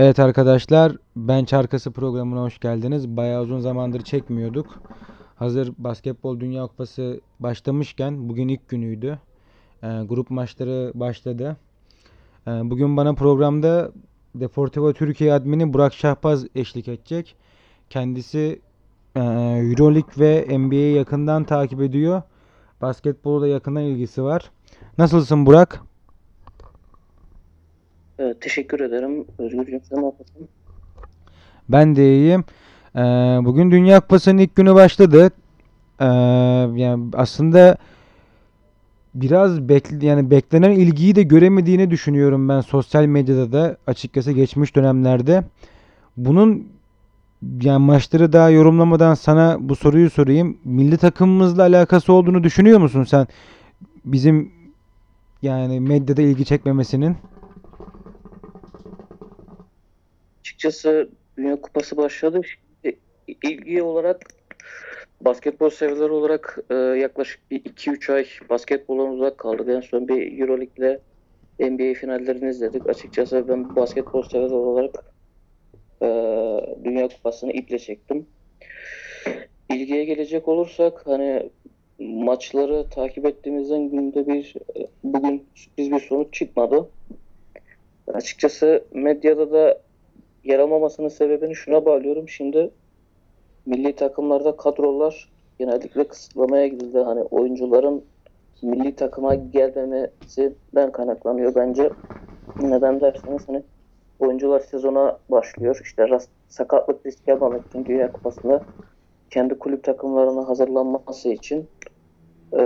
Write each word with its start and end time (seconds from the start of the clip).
Evet 0.00 0.18
arkadaşlar, 0.18 0.96
Ben 1.16 1.44
Çarkası 1.44 1.90
programına 1.90 2.42
hoş 2.42 2.58
geldiniz. 2.58 3.08
Bayağı 3.08 3.42
uzun 3.42 3.60
zamandır 3.60 4.00
çekmiyorduk. 4.00 4.82
Hazır 5.36 5.72
Basketbol 5.78 6.40
Dünya 6.40 6.66
Kupası 6.66 7.20
başlamışken 7.40 8.28
bugün 8.28 8.48
ilk 8.48 8.68
günüydü. 8.68 9.18
Ee, 9.82 9.86
grup 10.08 10.30
maçları 10.30 10.92
başladı. 10.94 11.56
Ee, 12.46 12.50
bugün 12.50 12.96
bana 12.96 13.14
programda 13.14 13.92
Deportivo 14.34 14.92
Türkiye 14.92 15.32
admini 15.32 15.72
Burak 15.72 15.94
Şahbaz 15.94 16.46
eşlik 16.54 16.88
edecek. 16.88 17.36
Kendisi 17.90 18.60
e, 19.14 19.20
Euroleague 19.20 20.14
ve 20.18 20.58
NBA'yi 20.58 20.96
yakından 20.96 21.44
takip 21.44 21.82
ediyor. 21.82 22.22
Basketbola 22.82 23.42
da 23.42 23.46
yakından 23.46 23.82
ilgisi 23.82 24.22
var. 24.22 24.50
Nasılsın 24.98 25.46
Burak? 25.46 25.87
Ee, 28.18 28.34
teşekkür 28.40 28.80
ederim. 28.80 29.24
Özgürcüğüm 29.38 29.80
sen 29.82 29.98
nasılsın? 29.98 30.48
Ben 31.68 31.96
de 31.96 32.14
iyiyim. 32.14 32.44
Ee, 32.96 33.00
bugün 33.44 33.70
Dünya 33.70 34.00
Kupası'nın 34.00 34.38
ilk 34.38 34.56
günü 34.56 34.74
başladı. 34.74 35.30
Ee, 36.00 36.04
yani 36.80 37.10
aslında 37.14 37.76
biraz 39.14 39.68
bekle, 39.68 40.06
yani 40.06 40.30
beklenen 40.30 40.70
ilgiyi 40.70 41.14
de 41.14 41.22
göremediğini 41.22 41.90
düşünüyorum 41.90 42.48
ben 42.48 42.60
sosyal 42.60 43.06
medyada 43.06 43.52
da 43.52 43.76
açıkçası 43.86 44.32
geçmiş 44.32 44.76
dönemlerde. 44.76 45.44
Bunun 46.16 46.68
yani 47.62 47.84
maçları 47.84 48.32
daha 48.32 48.50
yorumlamadan 48.50 49.14
sana 49.14 49.56
bu 49.60 49.76
soruyu 49.76 50.10
sorayım. 50.10 50.58
Milli 50.64 50.96
takımımızla 50.96 51.62
alakası 51.62 52.12
olduğunu 52.12 52.44
düşünüyor 52.44 52.78
musun 52.80 53.04
sen? 53.04 53.26
Bizim 54.04 54.52
yani 55.42 55.80
medyada 55.80 56.22
ilgi 56.22 56.44
çekmemesinin. 56.44 57.16
Açıkçası 60.48 61.08
Dünya 61.36 61.60
Kupası 61.60 61.96
başladı. 61.96 62.40
İlgi 63.42 63.82
olarak 63.82 64.22
basketbol 65.20 65.70
severler 65.70 66.08
olarak 66.08 66.58
e, 66.70 66.74
yaklaşık 66.74 67.50
bir 67.50 67.64
2-3 67.64 68.12
ay 68.12 68.26
basketboldan 68.50 69.08
uzak 69.08 69.38
kaldık. 69.38 69.68
En 69.68 69.80
son 69.80 70.08
bir 70.08 70.40
Euroleague 70.40 70.74
ile 70.76 71.00
NBA 71.70 71.94
finallerini 71.94 72.50
izledik. 72.50 72.88
Açıkçası 72.88 73.48
ben 73.48 73.76
basketbol 73.76 74.22
severler 74.22 74.50
olarak 74.50 75.04
e, 76.02 76.06
Dünya 76.84 77.08
Kupası'nı 77.08 77.52
iple 77.52 77.78
çektim. 77.78 78.26
İlgiye 79.70 80.04
gelecek 80.04 80.48
olursak 80.48 81.06
hani 81.06 81.50
maçları 81.98 82.86
takip 82.90 83.26
ettiğimizden 83.26 83.90
günde 83.90 84.26
bir 84.26 84.54
e, 84.76 84.86
bugün 85.04 85.46
sürpriz 85.54 85.90
bir 85.90 86.00
sonuç 86.00 86.34
çıkmadı. 86.34 86.88
Açıkçası 88.14 88.84
medyada 88.92 89.52
da 89.52 89.87
yer 90.48 90.58
almamasının 90.58 91.08
sebebini 91.08 91.54
şuna 91.56 91.84
bağlıyorum. 91.84 92.28
Şimdi 92.28 92.70
milli 93.66 93.96
takımlarda 93.96 94.56
kadrolar 94.56 95.32
genellikle 95.58 96.08
kısıtlamaya 96.08 96.66
gidildi. 96.66 96.98
Hani 96.98 97.22
oyuncuların 97.22 98.04
milli 98.62 98.96
takıma 98.96 99.34
gelmemesinden 99.34 100.92
kaynaklanıyor 100.92 101.54
bence. 101.54 101.92
Neden 102.60 103.00
derseniz 103.00 103.48
hani 103.48 103.62
oyuncular 104.18 104.60
sezona 104.60 105.18
başlıyor. 105.30 105.80
İşte 105.84 106.08
rast, 106.08 106.30
sakatlık 106.48 107.06
riski 107.06 107.32
almamak 107.34 107.66
için 107.66 107.84
Dünya 107.84 108.12
Kupası'nda 108.12 108.66
kendi 109.30 109.58
kulüp 109.58 109.84
takımlarına 109.84 110.48
hazırlanması 110.48 111.28
için 111.28 111.70
e, 112.52 112.58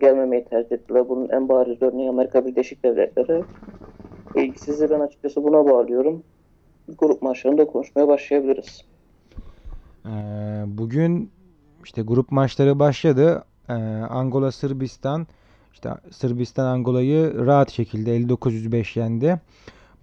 gelmemeyi 0.00 0.44
tercih 0.44 0.72
ettiler. 0.72 1.08
Bunun 1.08 1.28
en 1.28 1.48
bariz 1.48 1.82
örneği 1.82 2.08
Amerika 2.08 2.46
Birleşik 2.46 2.84
Devletleri. 2.84 3.46
İlgisizliği 4.34 4.90
ben 4.90 5.00
açıkçası 5.00 5.44
buna 5.44 5.66
bağlıyorum. 5.66 6.24
Grup 6.98 7.22
maçlarında 7.22 7.66
konuşmaya 7.66 8.08
başlayabiliriz. 8.08 8.84
Ee, 10.06 10.10
bugün 10.66 11.30
işte 11.84 12.02
grup 12.02 12.32
maçları 12.32 12.78
başladı. 12.78 13.44
Ee, 13.68 13.72
Angola 14.10 14.52
Sırbistan 14.52 15.26
işte 15.72 15.90
Sırbistan 16.10 16.66
Angola'yı 16.66 17.46
rahat 17.46 17.70
şekilde 17.70 18.16
59-105 18.16 18.98
yendi. 18.98 19.40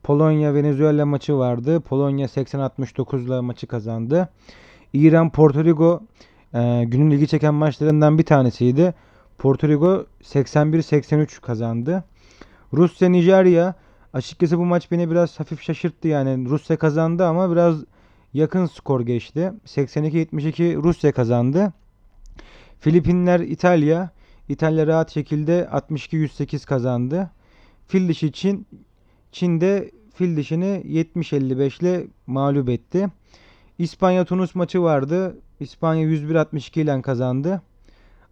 Polonya 0.03 0.53
Venezuela 0.53 1.05
maçı 1.05 1.37
vardı. 1.37 1.79
Polonya 1.79 2.27
80-69'la 2.27 3.41
maçı 3.41 3.67
kazandı. 3.67 4.29
İran 4.93 5.29
Porto 5.29 5.63
Rico 5.63 6.03
e, 6.53 6.83
günün 6.87 7.11
ilgi 7.11 7.27
çeken 7.27 7.53
maçlarından 7.53 8.17
bir 8.17 8.25
tanesiydi. 8.25 8.93
Porto 9.37 9.67
Rico 9.67 10.05
81-83 10.21 11.41
kazandı. 11.41 12.03
Rusya 12.73 13.09
Nijerya 13.09 13.75
açıkçası 14.15 14.57
bu 14.57 14.65
maç 14.65 14.91
beni 14.91 15.11
biraz 15.11 15.39
hafif 15.39 15.61
şaşırttı 15.61 16.07
yani. 16.07 16.49
Rusya 16.49 16.77
kazandı 16.77 17.25
ama 17.25 17.51
biraz 17.51 17.83
yakın 18.33 18.65
skor 18.65 19.01
geçti. 19.01 19.53
82-72 19.65 20.83
Rusya 20.83 21.11
kazandı. 21.11 21.73
Filipinler 22.79 23.39
İtalya. 23.39 24.09
İtalya 24.49 24.87
rahat 24.87 25.11
şekilde 25.11 25.69
62-108 25.71 26.65
kazandı. 26.65 27.31
Fil 27.87 28.07
dişi 28.07 28.31
Çin. 28.31 28.67
Çin 29.31 29.61
de 29.61 29.91
fil 30.13 30.37
dişini 30.37 30.83
70-55 30.85 31.81
ile 31.81 32.07
mağlup 32.27 32.69
etti. 32.69 33.07
İspanya 33.77 34.25
Tunus 34.25 34.55
maçı 34.55 34.83
vardı. 34.83 35.37
İspanya 35.59 36.07
101-62 36.07 36.79
ile 36.79 37.01
kazandı. 37.01 37.61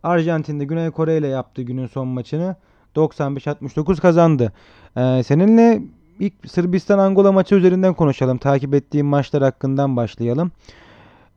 Arjantin 0.03 0.59
de 0.59 0.65
Güney 0.65 0.91
Kore 0.91 1.17
ile 1.17 1.27
yaptı 1.27 1.61
günün 1.61 1.87
son 1.87 2.07
maçını. 2.07 2.55
95-69 2.95 4.01
kazandı. 4.01 4.53
Ee, 4.97 5.23
seninle 5.23 5.81
ilk 6.19 6.33
Sırbistan 6.47 6.99
Angola 6.99 7.31
maçı 7.31 7.55
üzerinden 7.55 7.93
konuşalım. 7.93 8.37
Takip 8.37 8.73
ettiğim 8.73 9.05
maçlar 9.05 9.43
hakkından 9.43 9.95
başlayalım. 9.95 10.51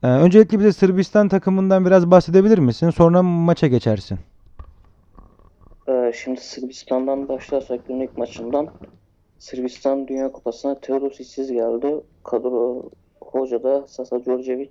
Ee, 0.03 0.07
öncelikle 0.07 0.59
bize 0.59 0.73
Sırbistan 0.73 1.29
takımından 1.29 1.87
biraz 1.87 2.11
bahsedebilir 2.11 2.59
misin? 2.59 2.91
Sonra 2.91 3.23
maça 3.23 3.67
geçersin. 3.67 4.19
Ee, 5.89 6.13
şimdi 6.15 6.41
Sırbistan'dan 6.41 7.29
başlarsak 7.29 7.89
günün 7.89 8.01
ilk 8.01 8.19
maçından 8.19 8.69
Sırbistan 9.39 10.09
Dünya 10.09 10.33
Kupası'na 10.33 10.81
Teodosic'siz 10.81 11.53
geldi. 11.53 11.95
Kadro 12.25 12.83
hoca 13.21 13.63
da 13.63 13.87
Sasa 13.87 14.25
Djordjevic. 14.25 14.71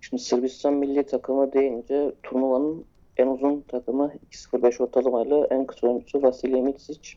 Şimdi 0.00 0.22
Sırbistan 0.22 0.74
milli 0.74 1.06
takımı 1.06 1.52
deyince 1.52 2.12
turnuvanın 2.22 2.84
en 3.16 3.26
uzun 3.26 3.60
takımı 3.60 4.12
2.05 4.30 4.82
ortalamayla 4.82 5.46
en 5.50 5.66
kısa 5.66 5.86
oyuncusu 5.86 6.22
Vasilij 6.22 6.62
Mitsic. 6.62 7.10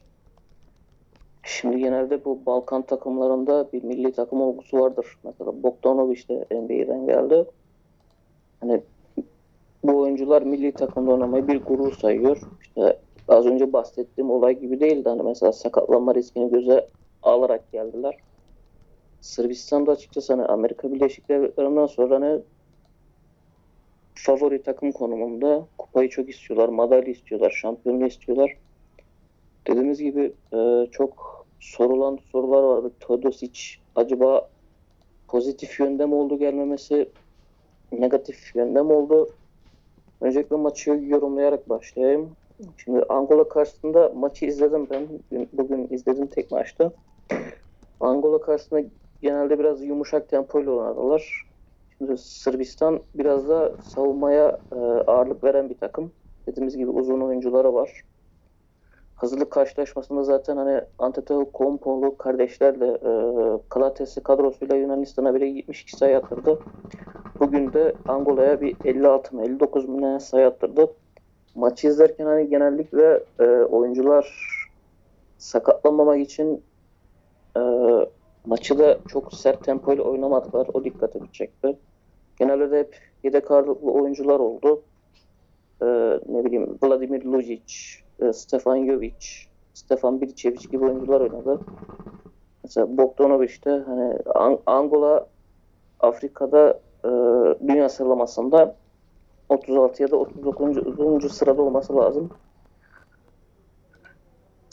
Şimdi 1.43 1.79
genelde 1.79 2.25
bu 2.25 2.45
Balkan 2.45 2.81
takımlarında 2.81 3.71
bir 3.73 3.83
milli 3.83 4.11
takım 4.11 4.41
olgusu 4.41 4.79
vardır. 4.79 5.17
Mesela 5.23 5.63
Bogdanovic 5.63 6.27
de 6.29 6.45
NBA'den 6.51 7.05
geldi. 7.05 7.45
Hani 8.59 8.81
bu 9.83 9.99
oyuncular 9.99 10.41
milli 10.41 10.71
takımda 10.71 11.11
oynamayı 11.11 11.47
bir 11.47 11.63
gurur 11.63 11.93
sayıyor. 11.93 12.41
İşte 12.61 12.99
az 13.27 13.45
önce 13.45 13.73
bahsettiğim 13.73 14.31
olay 14.31 14.59
gibi 14.59 14.79
değildi. 14.79 15.09
Hani 15.09 15.23
mesela 15.23 15.51
sakatlanma 15.51 16.15
riskini 16.15 16.51
göze 16.51 16.89
alarak 17.23 17.71
geldiler. 17.71 18.17
Sırbistan'da 19.21 19.91
açıkçası 19.91 20.33
hani 20.33 20.45
Amerika 20.45 20.93
Birleşik 20.93 21.29
Devletleri'nden 21.29 21.85
sonra 21.85 22.15
hani 22.15 22.41
favori 24.15 24.63
takım 24.63 24.91
konumunda 24.91 25.67
kupayı 25.77 26.09
çok 26.09 26.29
istiyorlar, 26.29 26.69
madalya 26.69 27.11
istiyorlar, 27.11 27.51
şampiyonluğu 27.51 28.05
istiyorlar. 28.05 28.57
Dediğimiz 29.67 29.99
gibi 29.99 30.33
e, 30.53 30.87
çok 30.91 31.45
sorulan 31.59 32.19
sorular 32.31 32.63
vardı. 32.63 32.91
Todosic 32.99 33.59
acaba 33.95 34.49
pozitif 35.27 35.79
yönde 35.79 36.05
mi 36.05 36.15
oldu 36.15 36.39
gelmemesi, 36.39 37.09
negatif 37.91 38.55
yönde 38.55 38.81
mi 38.81 38.93
oldu? 38.93 39.29
Öncelikle 40.21 40.55
maçı 40.55 40.91
yorumlayarak 40.91 41.69
başlayayım. 41.69 42.35
Şimdi 42.77 43.03
Angola 43.09 43.49
karşısında 43.49 44.11
maçı 44.15 44.45
izledim 44.45 44.87
ben. 44.89 45.07
Bugün 45.53 45.87
izledim 45.89 46.27
tek 46.27 46.51
maçta. 46.51 46.91
Angola 47.99 48.41
karşısında 48.41 48.81
genelde 49.21 49.59
biraz 49.59 49.83
yumuşak 49.83 50.29
tempoyla 50.29 50.71
oynadılar. 50.71 51.45
Şimdi 51.97 52.17
Sırbistan 52.17 53.03
biraz 53.15 53.49
da 53.49 53.77
savunmaya 53.81 54.61
e, 54.71 54.75
ağırlık 55.07 55.43
veren 55.43 55.69
bir 55.69 55.77
takım. 55.77 56.11
Dediğimiz 56.47 56.77
gibi 56.77 56.89
uzun 56.89 57.21
oyuncuları 57.21 57.73
var. 57.73 58.01
Hazırlık 59.15 59.51
karşılaşmasında 59.51 60.23
zaten 60.23 60.57
hani 60.57 60.81
Antetokounmpo'lu 60.99 62.17
kardeşlerle 62.17 62.85
e, 62.87 63.11
Kalatesi 63.69 64.23
kadrosuyla 64.23 64.75
Yunanistan'a 64.75 65.35
bile 65.35 65.45
72 65.45 65.97
sayı 65.97 66.17
attırdı. 66.17 66.59
Bugün 67.39 67.73
de 67.73 67.95
Angola'ya 68.07 68.61
bir 68.61 68.77
56 68.83 69.35
mı 69.35 69.45
59 69.45 69.85
mu 69.89 70.01
ne 70.01 70.19
sayı 70.19 70.47
attırdı. 70.47 70.93
Maçı 71.55 71.87
izlerken 71.87 72.25
hani 72.25 72.49
genellikle 72.49 73.23
e, 73.39 73.43
oyuncular 73.45 74.25
sakatlanmamak 75.37 76.19
için 76.21 76.65
e, 77.57 77.61
maçı 78.45 78.79
da 78.79 79.01
çok 79.07 79.33
sert 79.33 79.63
tempoyla 79.63 80.03
oynamadılar. 80.03 80.67
O 80.73 80.83
dikkatimi 80.85 81.31
çekti. 81.31 81.79
Genelde 82.39 82.71
de 82.71 82.79
hep 82.79 82.97
yedek 83.23 83.51
ağırlıklı 83.51 83.91
oyuncular 83.91 84.39
oldu. 84.39 84.85
E, 85.81 85.85
ne 86.27 86.45
bileyim 86.45 86.79
Vladimir 86.83 87.25
Lucic, 87.25 87.73
e, 88.19 88.33
Stefan 88.33 88.85
Jovic, 88.87 89.27
Stefan 89.73 90.21
Bilicevic 90.21 90.61
gibi 90.71 90.85
oyuncular 90.85 91.21
oynadı. 91.21 91.65
Mesela 92.63 92.97
Bogdanovic 92.97 93.53
de 93.65 93.69
hani 93.71 94.19
An- 94.35 94.63
Angola 94.65 95.29
Afrika'da 95.99 96.81
e, 97.05 97.09
dünya 97.67 97.89
sıralamasında 97.89 98.79
36 99.49 100.03
ya 100.03 100.11
da 100.11 100.17
39. 100.17 101.29
sırada 101.29 101.61
olması 101.63 101.95
lazım. 101.97 102.35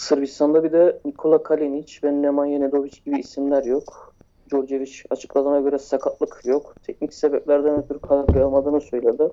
Sırbistan'da 0.02 0.64
bir 0.64 0.72
de 0.72 1.00
Nikola 1.04 1.42
Kalinic 1.42 1.98
ve 2.04 2.22
Nemanja 2.22 2.58
Nedovic 2.58 2.92
gibi 3.06 3.20
isimler 3.20 3.64
yok. 3.64 4.14
Djordjevic 4.50 4.92
açıkladığına 5.10 5.60
göre 5.60 5.78
sakatlık 5.78 6.40
yok. 6.44 6.74
Teknik 6.82 7.14
sebeplerden 7.14 7.82
ötürü 7.82 7.98
kalkamadığını 7.98 8.80
söyledi. 8.80 9.28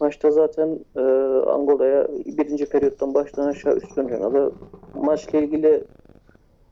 Maçta 0.00 0.30
zaten 0.30 0.78
e, 0.96 1.00
Angola'ya 1.50 2.08
birinci 2.26 2.66
periyottan 2.66 3.14
baştan 3.14 3.46
aşağı 3.48 3.76
üstün 3.76 4.04
oynadı. 4.04 4.52
Maçla 4.94 5.38
ilgili 5.38 5.84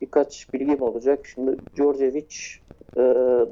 birkaç 0.01 0.53
bilgim 0.55 0.83
olacak. 0.83 1.27
Şimdi 1.27 1.57
Djordjevic 1.77 2.37
e, 2.97 3.01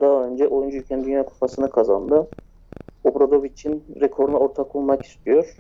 daha 0.01 0.25
önce 0.25 0.49
oyuncuyken 0.49 1.05
Dünya 1.05 1.25
Kupası'nı 1.25 1.71
kazandı. 1.71 2.27
Obradovic'in 3.05 3.85
rekoruna 4.01 4.39
ortak 4.39 4.77
olmak 4.77 5.05
istiyor. 5.05 5.57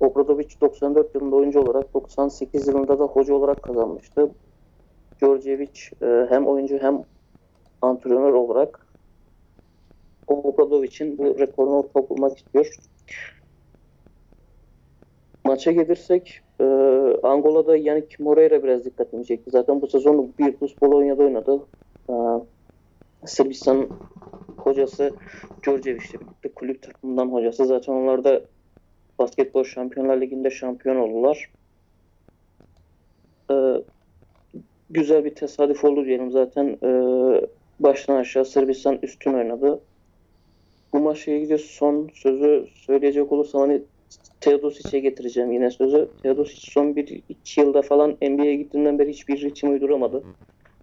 Obradovic 0.00 0.48
94 0.60 1.14
yılında 1.14 1.36
oyuncu 1.36 1.60
olarak 1.60 1.94
98 1.94 2.68
yılında 2.68 2.98
da 2.98 3.04
hoca 3.04 3.34
olarak 3.34 3.62
kazanmıştı. 3.62 4.30
Djordjevic 5.20 5.80
e, 6.02 6.26
hem 6.28 6.46
oyuncu 6.46 6.78
hem 6.78 7.04
antrenör 7.82 8.32
olarak 8.32 8.86
Obradovic'in 10.26 11.18
bu 11.18 11.38
rekoruna 11.38 11.74
ortak 11.78 12.10
olmak 12.10 12.38
istiyor. 12.38 12.74
Maça 15.44 15.72
gelirsek 15.72 16.40
e, 16.60 16.64
Angola'da 17.22 17.76
Yannick 17.76 18.22
Moreira 18.24 18.62
biraz 18.62 18.84
dikkatimi 18.84 19.26
çekti. 19.26 19.50
Zaten 19.50 19.80
bu 19.80 19.86
sezon 19.86 20.34
Virtus 20.40 20.80
Bolonya'da 20.82 21.22
oynadı. 21.22 21.66
E, 22.10 22.14
Sırbistan 23.26 23.88
hocası 24.58 25.12
Djordjevic'le 25.62 26.20
birlikte 26.20 26.52
kulüp 26.54 26.82
takımından 26.82 27.32
hocası. 27.32 27.66
Zaten 27.66 27.92
onlar 27.92 28.24
da 28.24 28.42
Basketbol 29.18 29.64
Şampiyonlar 29.64 30.20
Ligi'nde 30.20 30.50
şampiyon 30.50 30.96
oldular. 30.96 31.50
Ee, 33.50 33.54
güzel 34.90 35.24
bir 35.24 35.34
tesadüf 35.34 35.84
oldu 35.84 36.04
diyelim. 36.04 36.30
Zaten 36.30 36.78
e, 36.82 36.90
baştan 37.80 38.16
aşağı 38.16 38.44
Sırbistan 38.44 38.98
üstün 39.02 39.34
oynadı. 39.34 39.80
Bu 40.92 40.98
maçla 40.98 41.32
ilgili 41.32 41.58
son 41.58 42.10
sözü 42.14 42.66
söyleyecek 42.74 43.32
olursam 43.32 43.60
hani 43.60 43.82
Teodosic'e 44.40 44.98
getireceğim 44.98 45.52
yine 45.52 45.70
sözü. 45.70 46.08
Teodosic 46.22 46.70
son 46.72 46.86
1-2 46.86 47.60
yılda 47.60 47.82
falan 47.82 48.16
NBA'ye 48.22 48.56
gittiğinden 48.56 48.98
beri 48.98 49.10
hiçbir 49.10 49.40
ritim 49.40 49.70
uyduramadı. 49.70 50.22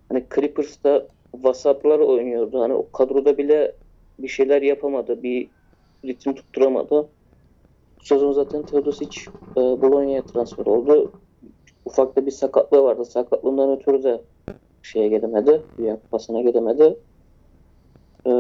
Hani 0.10 0.26
Clippers'ta 0.36 1.08
vasatlar 1.34 2.00
oynuyordu. 2.00 2.62
Hani 2.62 2.74
o 2.74 2.92
kadroda 2.92 3.38
bile 3.38 3.76
bir 4.20 4.28
şeyler 4.28 4.62
yapamadı. 4.62 5.24
Bir 5.24 5.48
ritim 6.06 6.36
tutturamadı. 6.36 7.10
Sezon 8.06 8.32
zaten 8.32 8.64
Teodosic 8.64 9.18
e, 9.58 9.62
Bologna'ya 9.62 10.22
transfer 10.22 10.66
oldu. 10.66 11.12
Ufak 11.86 12.16
da 12.16 12.26
bir 12.26 12.32
sakatlığı 12.32 12.84
vardı. 12.84 13.06
Sakatlığından 13.06 13.78
ötürü 13.78 14.04
de 14.04 14.22
şeye 14.84 15.08
gelemedi. 15.08 15.62
Dünya 15.78 16.00
Kupası'na 16.00 16.42
gelemedi. 16.42 16.98
E, 18.26 18.32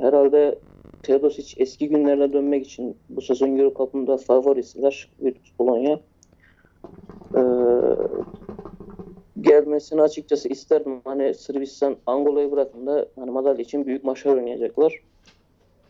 herhalde 0.00 0.58
Teodosic 1.02 1.54
eski 1.56 1.88
günlerine 1.88 2.32
dönmek 2.32 2.66
için 2.66 2.96
bu 3.08 3.20
sezon 3.20 3.56
Euro 3.56 3.74
Cup'ında 3.74 4.16
favorisiler 4.16 5.10
Virtus 5.20 5.58
Bologna. 5.58 6.00
E, 7.36 7.42
gelmesini 9.40 10.02
açıkçası 10.02 10.48
isterdim. 10.48 11.00
Hani 11.04 11.34
Sırbistan 11.34 11.96
Angola'yı 12.06 12.52
bırakın 12.52 12.86
da 12.86 13.06
hani 13.18 13.30
madalya 13.30 13.62
için 13.62 13.86
büyük 13.86 14.04
maçlar 14.04 14.34
oynayacaklar. 14.34 15.02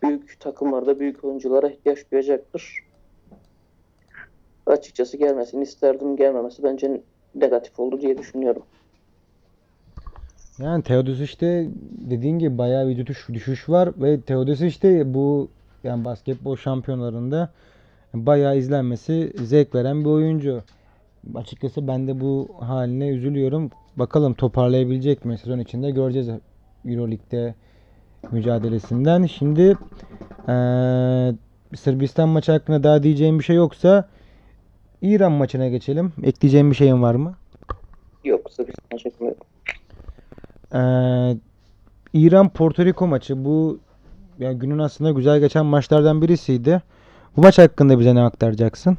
Büyük 0.03 0.41
takımlarda 0.41 1.01
büyük 1.01 1.25
oyunculara 1.25 1.69
ihtiyaç 1.69 1.99
duyacaktır 2.13 2.86
açıkçası 4.67 5.17
gelmesini 5.17 5.63
isterdim. 5.63 6.17
Gelmemesi 6.17 6.63
bence 6.63 7.01
negatif 7.35 7.81
oldu 7.81 8.01
diye 8.01 8.19
düşünüyorum. 8.19 8.63
Yani 10.59 10.83
Teodosic'te 10.83 11.69
dediğin 12.11 12.39
gibi 12.39 12.59
bayağı 12.59 12.89
bir 12.89 13.07
düşüş, 13.07 13.29
düşüş 13.29 13.69
var 13.69 13.89
ve 13.97 14.21
Teodosic 14.21 14.83
de 14.83 15.15
bu 15.15 15.49
yani 15.85 16.05
basketbol 16.05 16.57
şampiyonlarında 16.57 17.51
bayağı 18.15 18.57
izlenmesi 18.57 19.33
zevk 19.43 19.75
veren 19.75 20.01
bir 20.01 20.11
oyuncu. 20.11 20.63
Açıkçası 21.35 21.89
ben 21.89 22.09
de 22.09 22.21
bu 22.21 22.49
haline 22.61 23.09
üzülüyorum. 23.09 23.71
Bakalım 23.97 24.35
toparlayabilecek 24.35 25.25
mi 25.25 25.39
sezon 25.39 25.59
içinde 25.59 25.91
göreceğiz 25.91 26.29
Euroleague'de 26.85 27.55
mücadelesinden. 28.33 29.27
Şimdi 29.27 29.77
eee, 30.49 31.35
Sırbistan 31.77 32.29
maçı 32.29 32.53
hakkında 32.53 32.83
daha 32.83 33.03
diyeceğim 33.03 33.39
bir 33.39 33.45
şey 33.45 33.57
yoksa 33.57 34.09
İran 35.07 35.33
maçına 35.33 35.69
geçelim. 35.69 36.13
Ekleyeceğim 36.23 36.71
bir 36.71 36.77
şeyin 36.77 37.03
var 37.03 37.15
mı? 37.15 37.35
Yok 38.25 38.51
Sırbistan. 38.51 39.35
Ee, 40.75 41.37
İran 42.13 42.49
Porto 42.49 42.85
Rico 42.85 43.07
maçı 43.07 43.45
bu 43.45 43.79
yani 44.39 44.59
günün 44.59 44.79
aslında 44.79 45.11
güzel 45.11 45.41
geçen 45.41 45.67
maçlardan 45.67 46.23
birisiydi. 46.23 46.83
Bu 47.37 47.41
maç 47.41 47.59
hakkında 47.59 47.99
bize 47.99 48.15
ne 48.15 48.23
aktaracaksın? 48.23 48.97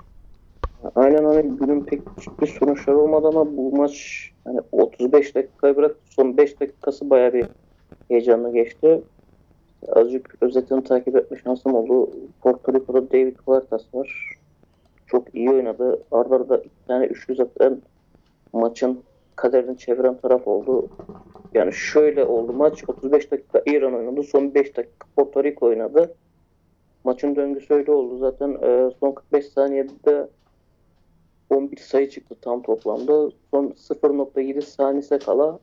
Aynen 0.96 1.24
hani 1.24 1.42
günün 1.42 1.82
pek 1.82 2.02
sürpriz 2.20 2.50
sonuçları 2.50 2.98
olmadı 2.98 3.28
ama 3.28 3.58
bu 3.58 3.78
maç 3.78 4.30
hani 4.46 4.60
35 4.72 5.36
dakikayı 5.36 5.76
bırak 5.76 5.96
son 6.10 6.38
5 6.38 6.60
dakikası 6.62 7.10
bayağı 7.10 7.34
bir 7.34 7.46
heyecanlı 8.08 8.54
geçti. 8.54 9.02
Azıcık 9.96 10.36
özetini 10.42 10.84
takip 10.84 11.16
etme 11.16 11.38
şansım 11.44 11.76
oldu. 11.76 12.10
Porto 12.42 12.74
Rico'da 12.74 13.12
David 13.12 13.36
Huertas 13.46 13.82
var. 13.94 14.37
Çok 15.08 15.36
iyi 15.36 15.50
oynadı. 15.50 16.04
Arda 16.12 16.36
arada 16.36 16.58
iki 16.58 16.86
tane 16.88 17.06
üçlü 17.06 17.36
zaten 17.36 17.82
maçın 18.54 19.04
kaderini 19.36 19.78
çeviren 19.78 20.18
taraf 20.18 20.48
oldu. 20.48 20.90
Yani 21.54 21.74
şöyle 21.74 22.26
oldu 22.26 22.54
maç 22.54 22.84
35 22.88 23.32
dakika 23.32 23.62
İran 23.66 23.94
oynadı. 23.94 24.24
Son 24.24 24.54
5 24.54 24.78
dakika 24.78 25.08
Porto 25.16 25.44
Rico 25.44 25.66
oynadı. 25.66 26.16
Maçın 27.04 27.36
döngüsü 27.36 27.74
öyle 27.74 27.92
oldu. 27.92 28.18
Zaten 28.18 28.58
e, 28.64 28.92
son 29.00 29.12
45 29.12 29.46
saniyede 29.46 30.28
11 31.50 31.78
sayı 31.78 32.10
çıktı 32.10 32.36
tam 32.42 32.62
toplamda. 32.62 33.32
Son 33.52 33.66
0.7 33.66 34.62
saniyese 34.62 35.20
kala 35.20 35.60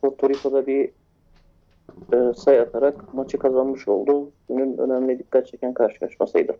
Porto 0.00 0.28
Rico'da 0.28 0.66
bir 0.66 0.90
e, 2.12 2.34
sayı 2.34 2.62
atarak 2.62 3.14
maçı 3.14 3.38
kazanmış 3.38 3.88
oldu. 3.88 4.30
Günün 4.48 4.78
önemli 4.78 5.18
dikkat 5.18 5.46
çeken 5.46 5.74
karşılaşmasıydı. 5.74 6.56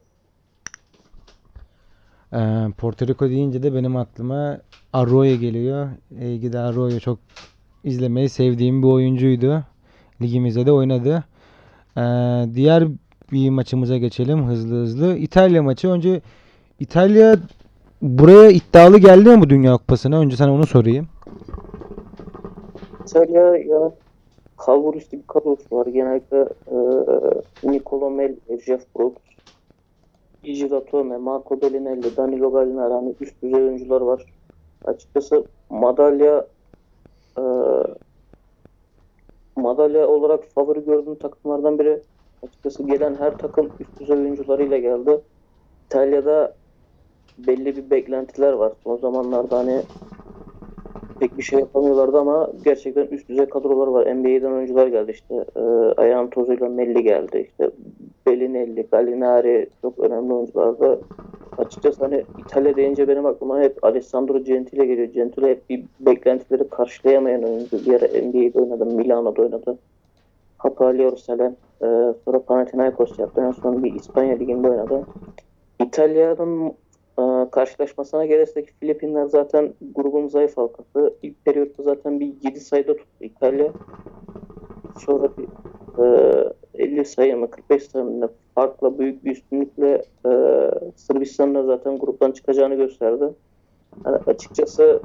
Ee, 2.32 2.66
Porto 2.78 3.06
Rico 3.06 3.28
deyince 3.28 3.62
de 3.62 3.74
benim 3.74 3.96
aklıma 3.96 4.58
Arroyo 4.92 5.36
geliyor. 5.36 5.88
İyi 6.20 6.40
ki 6.40 6.52
de 6.52 6.58
Arroyo 6.58 6.98
çok 6.98 7.18
izlemeyi 7.84 8.28
sevdiğim 8.28 8.82
bir 8.82 8.88
oyuncuydu. 8.88 9.64
Ligimizde 10.22 10.66
de 10.66 10.72
oynadı. 10.72 11.24
Ee, 11.96 12.00
diğer 12.54 12.84
bir 13.32 13.50
maçımıza 13.50 13.96
geçelim 13.96 14.46
hızlı 14.46 14.82
hızlı. 14.82 15.16
İtalya 15.16 15.62
maçı. 15.62 15.88
Önce 15.88 16.20
İtalya 16.80 17.36
buraya 18.02 18.50
iddialı 18.50 18.98
geldi 18.98 19.28
mi 19.28 19.40
bu 19.40 19.50
Dünya 19.50 19.76
Kupası'na? 19.76 20.20
Önce 20.20 20.36
sana 20.36 20.52
onu 20.52 20.66
sorayım. 20.66 21.08
İtalya 23.06 23.56
ya 23.56 23.92
kalburüstü 24.56 25.16
bir 25.16 25.26
kadrosu 25.26 25.76
var. 25.76 25.86
Genellikle 25.86 26.48
e, 26.66 26.76
Nicolo 27.72 28.10
Melli, 28.10 28.60
Jeff 28.66 28.82
Brooks, 28.96 29.22
Gigi 30.48 30.70
Datome, 30.70 31.18
Marco 31.18 31.60
Bellinelli, 31.60 32.16
Danilo 32.16 32.50
Gallinari 32.52 32.92
hani 32.92 33.14
üst 33.20 33.42
düzey 33.42 33.62
oyuncular 33.62 34.00
var. 34.00 34.24
Açıkçası 34.84 35.44
madalya 35.70 36.46
e, 37.38 37.42
madalya 39.56 40.08
olarak 40.08 40.44
favori 40.54 40.84
gördüğüm 40.84 41.14
takımlardan 41.14 41.78
biri. 41.78 42.00
Açıkçası 42.42 42.82
gelen 42.82 43.14
her 43.14 43.38
takım 43.38 43.70
üst 43.80 44.00
düzey 44.00 44.16
oyuncularıyla 44.16 44.78
geldi. 44.78 45.20
İtalya'da 45.86 46.54
belli 47.38 47.76
bir 47.76 47.90
beklentiler 47.90 48.52
var. 48.52 48.72
Son 48.84 48.96
zamanlarda 48.96 49.58
hani 49.58 49.82
pek 51.20 51.38
bir 51.38 51.42
şey 51.42 51.60
yapamıyorlardı 51.60 52.18
ama 52.18 52.50
gerçekten 52.64 53.06
üst 53.06 53.28
düzey 53.28 53.48
kadrolar 53.48 53.86
var. 53.86 54.16
NBA'den 54.16 54.52
oyuncular 54.52 54.86
geldi 54.86 55.10
işte. 55.10 55.34
E, 55.56 55.60
ayağın 55.96 56.26
tozuyla 56.30 56.68
Melli 56.68 57.02
geldi. 57.02 57.48
İşte 57.50 57.70
Bellinelli, 58.28 58.82
Gallinari 58.82 59.68
çok 59.82 59.98
önemli 59.98 60.32
oyunculardı. 60.32 61.00
Açıkçası 61.58 62.04
hani 62.04 62.24
İtalya 62.38 62.76
deyince 62.76 63.08
benim 63.08 63.26
aklıma 63.26 63.60
hep 63.60 63.84
Alessandro 63.84 64.38
Gentile 64.38 64.86
geliyor. 64.86 65.08
Gentile 65.08 65.50
hep 65.50 65.70
bir 65.70 65.84
beklentileri 66.00 66.68
karşılayamayan 66.68 67.42
oyuncu. 67.42 67.86
Bir 67.86 67.94
ara 67.94 68.06
NBA'de 68.06 68.58
oynadı, 68.60 68.86
Milano'da 68.86 69.42
oynadı. 69.42 69.78
Hapoel 70.58 71.16
Selen, 71.16 71.56
e, 71.82 71.86
sonra 72.24 72.42
Panathinaikos 72.46 73.18
yaptı. 73.18 73.40
En 73.40 73.50
son 73.50 73.84
bir 73.84 73.94
İspanya 73.94 74.36
Ligi'nde 74.36 74.68
oynadı. 74.70 75.02
İtalya'nın 75.80 76.72
e, 77.18 77.50
karşılaşmasına 77.50 78.26
gelirsek 78.26 78.74
Filipinler 78.80 79.26
zaten 79.26 79.74
grubun 79.94 80.28
zayıf 80.28 80.56
halkası. 80.56 81.14
İlk 81.22 81.44
periyotta 81.44 81.82
zaten 81.82 82.20
bir 82.20 82.32
7 82.42 82.60
sayıda 82.60 82.96
tuttu 82.96 83.24
İtalya. 83.24 83.68
Sonra 85.06 85.28
bir 85.38 85.44
e, 86.04 86.57
50 86.78 87.04
sayı 87.04 87.36
mı 87.36 87.50
45 87.50 87.82
sayı 87.82 88.04
mı 88.04 88.30
farkla 88.54 88.98
büyük 88.98 89.24
bir 89.24 89.30
üstünlükle 89.30 90.02
e, 90.26 90.30
Sırbistan'ın 90.96 91.54
da 91.54 91.62
zaten 91.62 91.98
gruptan 91.98 92.32
çıkacağını 92.32 92.74
gösterdi. 92.74 93.24
Yani 94.06 94.16
açıkçası 94.26 95.00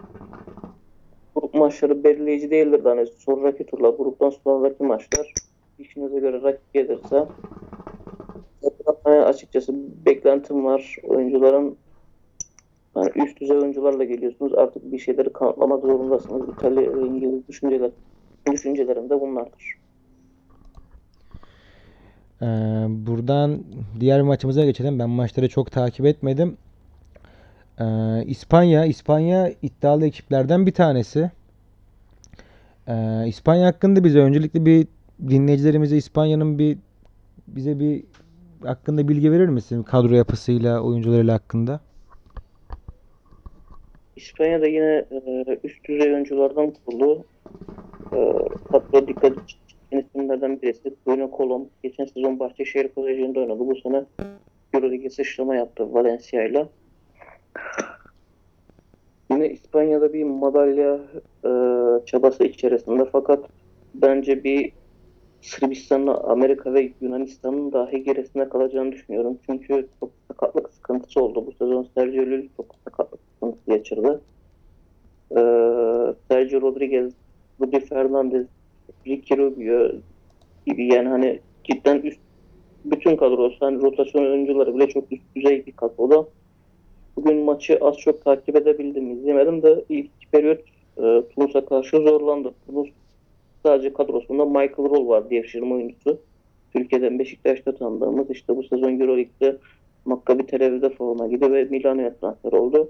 grup 1.36 1.53
maçları 1.53 2.03
belirleyici 2.03 2.51
değildir. 2.51 2.82
Hani 2.84 3.08
sonraki 3.08 3.65
turlar, 3.65 3.89
gruptan 3.89 4.30
sonraki 4.30 4.84
maçlar 4.84 5.34
işinize 5.80 6.20
göre 6.20 6.42
rakip 6.42 6.74
gelirse 6.74 7.25
Zaten 8.86 9.22
açıkçası 9.22 9.74
beklentim 10.06 10.65
var. 10.65 10.96
Oyuncuların 11.03 11.77
yani 12.96 13.12
üst 13.15 13.42
düzey 13.42 13.58
oyuncularla 13.58 14.03
geliyorsunuz. 14.03 14.53
Artık 14.53 14.92
bir 14.92 15.00
şeyleri 15.00 15.34
kanıtlamak 15.34 15.82
zorundasınız. 15.82 16.50
İtalya 16.50 16.84
İngiliz 16.84 17.48
düşünceler, 17.48 17.92
düşüncelerim 18.51 19.10
de 19.10 19.22
bunlardır. 19.22 19.83
Ee, 22.44 22.46
buradan 22.90 23.64
diğer 24.00 24.22
maçımıza 24.22 24.66
geçelim. 24.66 25.00
Ben 25.00 25.10
maçları 25.10 25.50
çok 25.50 25.72
takip 25.72 26.06
etmedim. 26.06 26.58
Ee, 27.80 27.86
İspanya, 28.26 28.86
İspanya 28.86 29.54
iddialı 29.62 30.06
ekiplerden 30.06 30.66
bir 30.66 30.72
tanesi. 30.72 31.32
Ee, 32.88 33.24
İspanya 33.28 33.68
hakkında 33.68 34.04
bize 34.04 34.20
öncelikle 34.20 34.66
bir 34.66 34.88
dinleyicilerimize 35.30 35.98
İspanya'nın 35.98 36.60
bir 36.60 36.78
bize 37.48 37.80
bir 37.80 38.04
hakkında 38.64 39.08
bilgi 39.08 39.32
verir 39.32 39.48
misin? 39.48 39.84
Kadro 39.84 40.16
yapısıyla, 40.16 40.82
oyuncularıyla 40.82 41.34
hakkında. 41.34 41.80
İspanya'da 44.16 44.68
yine 44.68 45.06
e, 45.12 45.60
üst 45.64 45.86
düzey 45.86 46.14
oyunculardan 46.14 46.74
kurulu. 46.86 47.24
E, 48.12 48.20
kadro 48.72 49.08
dikkat 49.08 49.34
çeken 49.94 50.08
isimlerden 50.08 50.62
birisi 50.62 50.94
Bruno 51.08 51.38
Colom. 51.38 51.70
Geçen 51.84 52.06
sezon 52.06 52.40
Bahçeşehir 52.40 52.88
Koleji'nde 52.88 53.40
oynadı. 53.40 53.60
Bu 53.60 53.76
sene 53.76 54.04
Euroleague'e 54.74 55.10
sıçrama 55.10 55.56
yaptı 55.56 55.94
Valencia 55.94 56.44
ile. 56.44 56.68
Yine 59.32 59.50
İspanya'da 59.50 60.14
bir 60.14 60.24
madalya 60.24 61.00
e, 61.46 61.50
çabası 62.06 62.44
içerisinde 62.44 63.06
fakat 63.12 63.46
bence 63.94 64.44
bir 64.44 64.72
Sırbistan'la 65.42 66.18
Amerika 66.18 66.74
ve 66.74 66.92
Yunanistan'ın 67.02 67.72
dahi 67.72 68.04
gerisinde 68.04 68.50
kalacağını 68.50 68.92
düşünüyorum. 68.92 69.38
Çünkü 69.46 69.88
çok 70.00 70.12
sakatlık 70.28 70.74
sıkıntısı 70.74 71.24
oldu. 71.24 71.46
Bu 71.48 71.52
sezon 71.52 71.88
Sergio 71.96 72.24
Llull 72.24 72.48
çok 72.58 72.76
sakatlık 72.84 73.20
sıkıntısı 73.34 73.72
geçirdi. 73.72 74.20
Ee, 75.32 75.36
Sergio 76.28 76.62
Rodriguez, 76.62 77.14
Rudy 77.62 77.80
Fernandez, 77.80 78.48
Ricky 79.08 79.38
Rubio 79.38 79.92
gibi 80.68 80.94
yani 80.94 81.10
hani 81.10 81.40
cidden 81.63 82.02
üst 82.02 82.20
bütün 82.86 83.16
kadrosu 83.16 83.58
hani 83.60 83.82
rotasyon 83.82 84.25
oyuncuları 84.25 84.75
bile 84.75 84.88
çok 84.88 85.12
üst 85.12 85.24
düzey 85.36 85.66
bir 85.66 85.72
kadroda. 85.72 86.28
Bugün 87.16 87.38
maçı 87.38 87.78
az 87.82 87.98
çok 87.98 88.24
takip 88.24 88.56
edebildim, 88.56 89.12
izlemedim 89.12 89.63
de 89.63 89.84
ilk 89.90 90.06
iki 90.06 90.32
periyot 90.32 90.60
e, 90.98 91.24
Tunus'a 91.36 91.66
karşı 91.66 91.98
zorlandı. 91.98 92.54
Tunus 92.66 92.90
sadece 93.63 93.94
kadrosunda 93.94 94.46
Michael 94.46 94.90
Roll 94.90 95.08
var 95.08 95.30
devşirme 95.30 95.74
oyuncusu. 95.74 96.20
Türkiye'den 96.74 97.20
Beşiktaş'ta 97.20 97.75
tanıdığımız 97.75 98.30
işte 98.30 98.58
bu 98.58 98.63
sezon 98.63 99.00
Euroleague'de 99.00 99.58
Maccabi 100.06 100.46
Tel 100.46 100.68
Aviv'de 100.68 100.90
forma 100.90 101.28
gidi 101.28 101.52
ve 101.52 101.63
Milano'ya 101.63 102.16
transfer 102.16 102.52
oldu. 102.52 102.90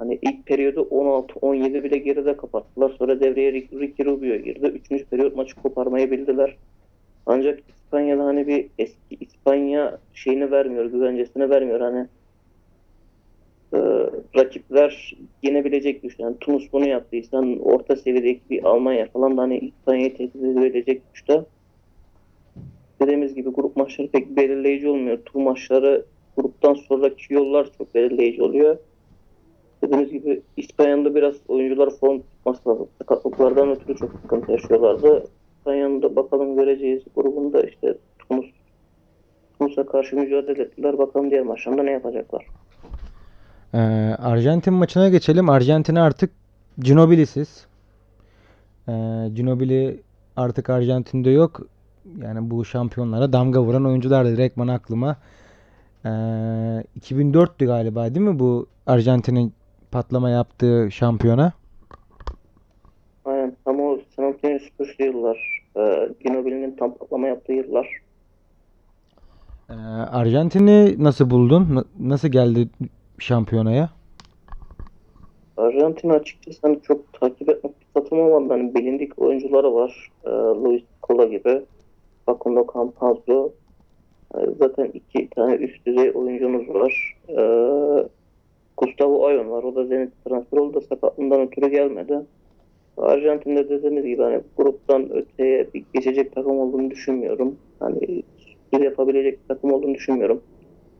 Hani 0.00 0.18
ilk 0.22 0.46
periyodu 0.46 0.80
16-17 0.80 1.84
bile 1.84 1.98
geride 1.98 2.36
kapattılar. 2.36 2.92
Sonra 2.98 3.20
devreye 3.20 3.52
Ricky 3.52 4.04
Rubio 4.04 4.36
girdi. 4.36 4.66
Üçüncü 4.66 5.04
periyot 5.04 5.36
maçı 5.36 5.56
koparmayı 5.56 6.10
bildiler. 6.10 6.56
Ancak 7.26 7.60
İspanya'da 7.68 8.24
hani 8.24 8.46
bir 8.46 8.66
eski 8.78 9.16
İspanya 9.20 9.98
şeyini 10.14 10.50
vermiyor, 10.50 10.84
güvencesini 10.84 11.50
vermiyor. 11.50 11.80
Hani 11.80 12.06
e, 13.72 13.78
rakipler 14.36 15.16
yenebilecek 15.42 16.02
güçte. 16.02 16.22
Yani 16.22 16.36
Tunus 16.40 16.72
bunu 16.72 16.88
yaptıysan 16.88 17.58
orta 17.58 17.96
seviyedeki 17.96 18.40
bir 18.50 18.64
Almanya 18.64 19.06
falan 19.06 19.36
da 19.36 19.42
hani 19.42 19.58
İspanya'yı 19.58 20.16
tehdit 20.16 20.36
edebilecek 20.36 21.02
güçte. 21.14 21.44
Dediğimiz 23.02 23.34
gibi 23.34 23.50
grup 23.50 23.76
maçları 23.76 24.08
pek 24.08 24.36
belirleyici 24.36 24.88
olmuyor. 24.88 25.18
Tur 25.24 25.40
maçları 25.40 26.04
gruptan 26.36 26.74
sonraki 26.74 27.34
yollar 27.34 27.68
çok 27.78 27.94
belirleyici 27.94 28.42
oluyor. 28.42 28.78
Dediğimiz 29.82 30.10
gibi 30.10 30.42
İspanya'nın 30.56 31.04
da 31.04 31.14
biraz 31.14 31.34
oyuncular 31.48 31.90
form 31.90 32.20
tutması 32.20 32.86
sakatlıklardan 32.98 33.70
ötürü 33.70 33.96
çok 33.96 34.10
sıkıntı 34.22 34.52
yaşıyorlardı. 34.52 35.24
İspanya'nın 35.58 36.02
da 36.02 36.16
bakalım 36.16 36.56
göreceğiz 36.56 37.02
grubunda 37.16 37.62
işte 37.62 37.94
Tunus 38.18 38.46
Tunus'a 39.58 39.86
karşı 39.86 40.16
mücadele 40.16 40.62
ettiler. 40.62 40.98
Bakalım 40.98 41.30
diğer 41.30 41.42
maçlarında 41.42 41.82
ne 41.82 41.90
yapacaklar. 41.90 42.46
Ee, 43.74 43.78
Arjantin 44.18 44.74
maçına 44.74 45.08
geçelim. 45.08 45.50
Arjantin 45.50 45.94
artık 45.94 46.30
Ginobili'siz. 46.78 47.66
Ee, 48.88 48.92
Ginobili 49.34 50.00
artık 50.36 50.70
Arjantin'de 50.70 51.30
yok. 51.30 51.60
Yani 52.22 52.50
bu 52.50 52.64
şampiyonlara 52.64 53.32
damga 53.32 53.62
vuran 53.62 53.86
oyuncular 53.86 54.26
da 54.26 54.30
direktman 54.30 54.68
aklıma. 54.68 55.16
Ee, 56.04 56.08
2004'tü 57.00 57.66
galiba 57.66 58.14
değil 58.14 58.26
mi 58.26 58.38
bu 58.38 58.66
Arjantin'in 58.86 59.52
patlama 59.92 60.30
yaptığı 60.30 60.88
şampiyona? 60.92 61.52
Aynen. 63.24 63.56
Tam 63.64 63.80
o 63.80 63.98
Antonio 64.18 64.58
Spurs'lu 64.58 65.04
yıllar. 65.04 65.62
E, 65.76 66.08
Ginobili'nin 66.24 66.76
tam 66.76 66.94
patlama 66.94 67.28
yaptığı 67.28 67.52
yıllar. 67.52 67.88
Ee, 69.70 69.74
Arjantin'i 70.12 71.04
nasıl 71.04 71.30
buldun? 71.30 71.76
N- 71.76 72.08
nasıl 72.08 72.28
geldi 72.28 72.68
şampiyonaya? 73.18 73.90
Arjantin 75.56 76.08
açıkçası 76.10 76.58
hani 76.62 76.82
çok 76.82 77.12
takip 77.12 77.48
etmek 77.48 77.72
fırsatım 77.94 78.20
olmadı. 78.20 78.52
Hani 78.52 78.74
bilindik 78.74 79.18
oyuncuları 79.18 79.74
var. 79.74 80.10
E, 80.24 80.30
Luis 80.30 80.82
Scola 81.04 81.24
gibi. 81.24 81.62
Facundo 82.26 82.66
Campazzo. 82.74 83.52
E, 84.34 84.38
zaten 84.58 84.90
iki 84.94 85.30
tane 85.30 85.54
üst 85.54 85.86
düzey 85.86 86.10
oyuncumuz 86.14 86.68
var. 86.68 87.16
E, 87.28 87.42
Gustavo 88.80 89.26
Ayon 89.26 89.50
var. 89.50 89.62
O 89.62 89.74
da 89.74 89.84
Zenit 89.84 90.12
transfer 90.24 90.58
oldu 90.58 90.74
da 90.74 90.80
sakatlığından 90.80 91.40
ötürü 91.40 91.68
gelmedi. 91.68 92.20
Arjantin'de 92.96 93.68
dediğiniz 93.68 94.04
gibi 94.04 94.22
hani 94.22 94.40
gruptan 94.56 95.12
öteye 95.12 95.66
bir 95.74 95.84
geçecek 95.94 96.34
takım 96.34 96.58
olduğunu 96.58 96.90
düşünmüyorum. 96.90 97.56
Hani 97.80 98.22
sürpriz 98.38 98.84
yapabilecek 98.84 99.38
bir 99.42 99.54
takım 99.54 99.72
olduğunu 99.72 99.94
düşünmüyorum. 99.94 100.42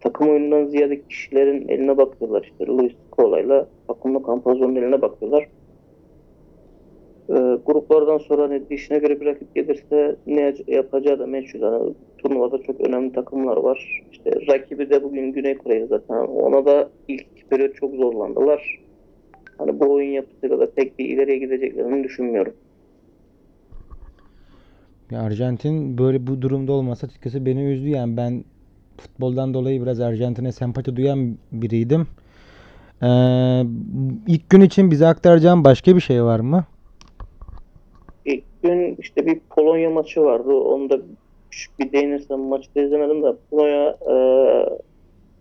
Takım 0.01 0.29
oyunundan 0.29 0.65
ziyade 0.65 1.03
kişilerin 1.03 1.69
eline 1.69 1.97
bakıyorlar. 1.97 2.43
İşte 2.43 2.67
Luis 2.67 2.93
Scola'yla 3.13 3.67
Facundo 3.87 4.23
Campazzo'nun 4.27 4.77
eline 4.77 5.03
bakıyorlar. 5.03 5.49
Ee, 7.31 7.59
gruplardan 7.67 8.19
sonra 8.19 8.43
hani 8.43 8.71
dişine 8.71 8.99
göre 8.99 9.21
bir 9.21 9.27
rakip 9.27 9.55
gelirse 9.55 10.17
ne 10.27 10.55
yapacağı 10.67 11.19
da 11.19 11.27
meçhul. 11.27 11.61
Yani 11.61 11.95
turnuvada 12.19 12.59
çok 12.63 12.81
önemli 12.81 13.13
takımlar 13.13 13.57
var. 13.57 14.03
İşte 14.13 14.31
rakibi 14.49 14.91
de 14.91 15.03
bugün 15.03 15.33
Güney 15.33 15.59
Kore'yi 15.59 15.87
zaten. 15.87 16.15
Ona 16.17 16.67
da 16.67 16.91
ilk 17.09 17.51
periyot 17.51 17.75
çok 17.75 17.95
zorlandılar. 17.95 18.81
Hani 19.59 19.81
bu 19.81 19.93
oyun 19.93 20.11
yapısıyla 20.11 20.59
da 20.61 20.71
pek 20.71 20.99
bir 20.99 21.05
ileriye 21.05 21.39
gideceklerini 21.39 22.05
düşünmüyorum. 22.05 22.53
Ya 25.11 25.21
Arjantin 25.21 25.99
böyle 25.99 26.27
bu 26.27 26.43
durumda 26.43 26.73
olmasa 26.73 27.07
açıkçası 27.07 27.47
beni 27.47 27.73
üzdü 27.73 27.89
yani 27.89 28.17
ben 28.17 28.45
futboldan 28.97 29.55
dolayı 29.55 29.83
biraz 29.83 30.01
Arjantin'e 30.01 30.53
sempati 30.53 30.97
duyan 30.97 31.39
biriydim. 31.53 32.07
Ee, 33.03 33.63
ilk 34.27 34.51
gün 34.51 34.61
için 34.61 34.91
bize 34.91 35.07
aktaracağım 35.07 35.65
başka 35.65 35.97
bir 35.97 36.01
şey 36.01 36.25
var 36.25 36.41
mı? 36.41 36.65
İlk 38.25 38.45
gün 38.62 38.97
işte 38.99 39.27
bir 39.27 39.41
Polonya 39.50 39.91
maçı 39.91 40.23
vardı. 40.23 40.55
Onu 40.55 40.91
da 40.91 41.00
bir 41.79 41.93
değinirsem 41.93 42.41
maçı 42.41 42.75
da 42.75 42.81
izlemedim 42.81 43.23
de 43.23 43.33
Polonya 43.50 43.99
e, 44.11 44.15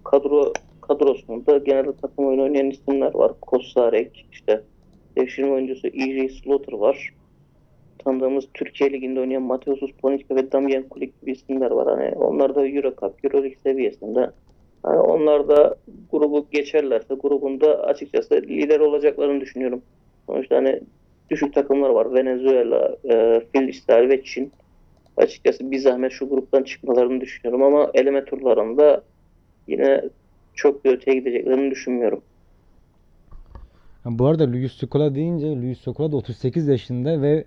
kadro 0.03 0.53
kadrosunda 0.81 1.57
genelde 1.57 1.91
takım 2.01 2.27
oyunu 2.27 2.43
oynayan 2.43 2.69
isimler 2.69 3.13
var. 3.13 3.31
Kosarek, 3.41 4.27
işte 4.31 4.62
devşirme 5.17 5.51
oyuncusu 5.51 5.88
EJ 5.88 6.41
Slaughter 6.41 6.74
var. 6.74 7.13
Tanıdığımız 7.98 8.45
Türkiye 8.53 8.91
Ligi'nde 8.93 9.19
oynayan 9.19 9.43
Mateus 9.43 9.79
Sponicka 9.79 10.36
ve 10.36 10.51
Damjan 10.51 10.83
Kulik 10.83 11.21
gibi 11.21 11.31
isimler 11.31 11.71
var. 11.71 12.00
Hani 12.00 12.15
onlar 12.15 12.55
da 12.55 12.67
Euro 12.67 12.89
Cup, 12.89 13.25
Euroleague 13.25 13.57
seviyesinde. 13.63 14.29
Hani 14.83 15.00
onlar 15.00 15.48
da 15.48 15.75
grubu 16.12 16.45
geçerlerse 16.51 17.13
grubunda 17.13 17.83
açıkçası 17.83 18.36
lider 18.36 18.79
olacaklarını 18.79 19.41
düşünüyorum. 19.41 19.81
Sonuçta 20.25 20.55
hani 20.55 20.79
düşük 21.31 21.53
takımlar 21.53 21.89
var. 21.89 22.13
Venezuela, 22.13 22.98
e, 23.09 23.43
Filistin 23.53 24.09
ve 24.09 24.24
Çin. 24.24 24.51
Açıkçası 25.17 25.71
bir 25.71 25.79
zahmet 25.79 26.12
şu 26.12 26.29
gruptan 26.29 26.63
çıkmalarını 26.63 27.21
düşünüyorum 27.21 27.63
ama 27.63 27.91
eleme 27.93 28.25
turlarında 28.25 29.03
yine 29.67 30.01
çok 30.53 30.86
bir 30.86 30.93
öteye 30.93 31.19
gideceklerini 31.19 31.71
düşünmüyorum. 31.71 32.21
Bu 34.05 34.25
arada 34.25 34.51
Luis 34.51 34.74
Scola 34.74 35.15
deyince 35.15 35.48
Luis 35.48 35.81
Scola 35.81 36.12
da 36.12 36.15
38 36.15 36.67
yaşında 36.67 37.21
ve 37.21 37.45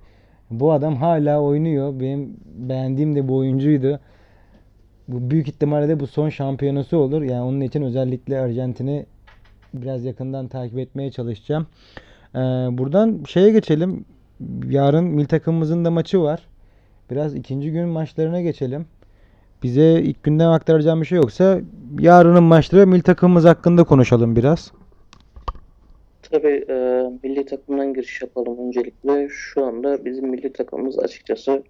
bu 0.50 0.72
adam 0.72 0.96
hala 0.96 1.42
oynuyor. 1.42 2.00
Benim 2.00 2.36
beğendiğim 2.44 3.16
de 3.16 3.28
bu 3.28 3.36
oyuncuydu. 3.36 4.00
Bu 5.08 5.30
büyük 5.30 5.48
ihtimalle 5.48 5.88
de 5.88 6.00
bu 6.00 6.06
son 6.06 6.28
şampiyonası 6.28 6.98
olur. 6.98 7.22
Yani 7.22 7.42
onun 7.42 7.60
için 7.60 7.82
özellikle 7.82 8.40
Arjantin'i 8.40 9.06
biraz 9.74 10.04
yakından 10.04 10.48
takip 10.48 10.78
etmeye 10.78 11.10
çalışacağım. 11.10 11.66
Ee, 12.34 12.38
buradan 12.78 13.24
şeye 13.28 13.50
geçelim. 13.50 14.04
Yarın 14.68 15.04
milli 15.04 15.26
takımımızın 15.26 15.84
da 15.84 15.90
maçı 15.90 16.20
var. 16.20 16.48
Biraz 17.10 17.34
ikinci 17.34 17.72
gün 17.72 17.88
maçlarına 17.88 18.40
geçelim. 18.40 18.86
Bize 19.62 20.00
ilk 20.00 20.22
günden 20.22 20.48
aktaracağım 20.48 21.00
bir 21.00 21.06
şey 21.06 21.16
yoksa 21.16 21.60
yarının 22.00 22.42
maçları 22.42 22.86
milli 22.86 23.02
takımımız 23.02 23.44
hakkında 23.44 23.84
konuşalım 23.84 24.36
biraz. 24.36 24.72
Tabii 26.22 26.64
e, 26.68 27.04
milli 27.22 27.46
takımdan 27.46 27.94
giriş 27.94 28.22
yapalım 28.22 28.68
öncelikle. 28.68 29.28
Şu 29.28 29.64
anda 29.64 30.04
bizim 30.04 30.28
milli 30.28 30.52
takımımız 30.52 30.98
açıkçası 30.98 31.62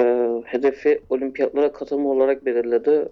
e, 0.00 0.28
hedefi 0.44 1.00
olimpiyatlara 1.10 1.72
katılma 1.72 2.10
olarak 2.10 2.46
belirledi. 2.46 3.08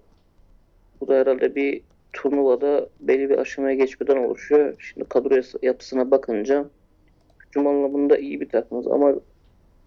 Bu 1.01 1.07
da 1.07 1.13
herhalde 1.13 1.55
bir 1.55 1.81
turnuvada 2.13 2.89
belli 2.99 3.29
bir 3.29 3.37
aşamaya 3.37 3.75
geçmeden 3.75 4.17
oluşuyor. 4.17 4.75
Şimdi 4.79 5.09
kadro 5.09 5.41
yapısına 5.61 6.11
bakınca 6.11 6.65
hücum 7.45 7.67
anlamında 7.67 8.17
iyi 8.17 8.41
bir 8.41 8.49
takımız 8.49 8.87
ama 8.87 9.15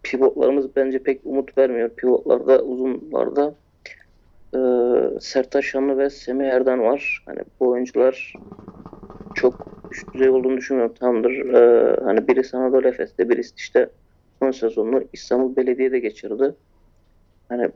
pivotlarımız 0.02 0.76
bence 0.76 1.02
pek 1.02 1.21
umut 1.25 1.59
vermiyor. 1.59 1.90
Pivotlarda 1.90 2.62
uzunlarda 2.62 3.54
e, 4.54 4.61
Sertaç 5.21 5.64
Şanlı 5.64 5.99
ve 5.99 6.11
Semih 6.11 6.47
Erden 6.47 6.80
var. 6.80 7.23
Hani 7.26 7.40
bu 7.61 7.68
oyuncular 7.68 8.35
çok 9.35 9.54
üst 9.90 10.14
düzey 10.14 10.30
olduğunu 10.30 10.56
düşünmüyorum. 10.56 10.95
Tamamdır. 10.95 11.30
Ee, 11.30 11.97
hani 12.04 12.28
birisi 12.28 12.56
Anadolu 12.56 12.88
Efes'te, 12.88 13.28
birisi 13.28 13.54
işte 13.56 13.90
son 14.42 14.50
sezonunu 14.50 15.04
İstanbul 15.12 15.56
Belediye'de 15.56 15.99
geçirdi. 15.99 16.54
Hani 17.49 17.71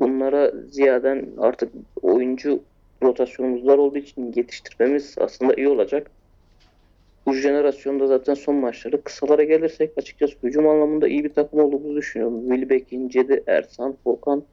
bunlara 0.00 0.50
ziyaden 0.50 1.28
artık 1.38 1.72
oyuncu 2.02 2.64
rotasyonumuzlar 3.02 3.78
olduğu 3.78 3.98
için 3.98 4.32
yetiştirmemiz 4.36 5.14
aslında 5.18 5.54
iyi 5.54 5.68
olacak. 5.68 6.10
Bu 7.26 7.34
jenerasyonda 7.34 8.06
zaten 8.06 8.34
son 8.34 8.54
maçları 8.54 9.02
kısalara 9.02 9.42
gelirsek 9.42 9.90
açıkçası 9.96 10.34
hücum 10.42 10.68
anlamında 10.68 11.08
iyi 11.08 11.24
bir 11.24 11.32
takım 11.32 11.60
olduğumuzu 11.60 11.96
düşünüyorum. 11.96 12.48
Wilbekin, 12.48 13.08
Cedi, 13.08 13.42
Ersan, 13.46 13.96
Volkan 14.06 14.44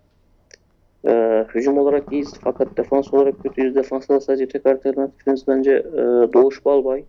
ee, 1.08 1.46
hücum 1.56 1.78
olarak 1.78 2.12
iyiyiz 2.12 2.34
fakat 2.42 2.78
defans 2.78 3.14
olarak 3.14 3.44
kötüyüz. 3.44 3.76
Defansta 3.76 4.16
da 4.16 4.20
sadece 4.20 4.48
tek 4.48 4.66
alternatifimiz 4.66 5.48
bence 5.48 5.72
e, 5.72 6.02
Doğuş 6.34 6.66
Balbay. 6.66 7.04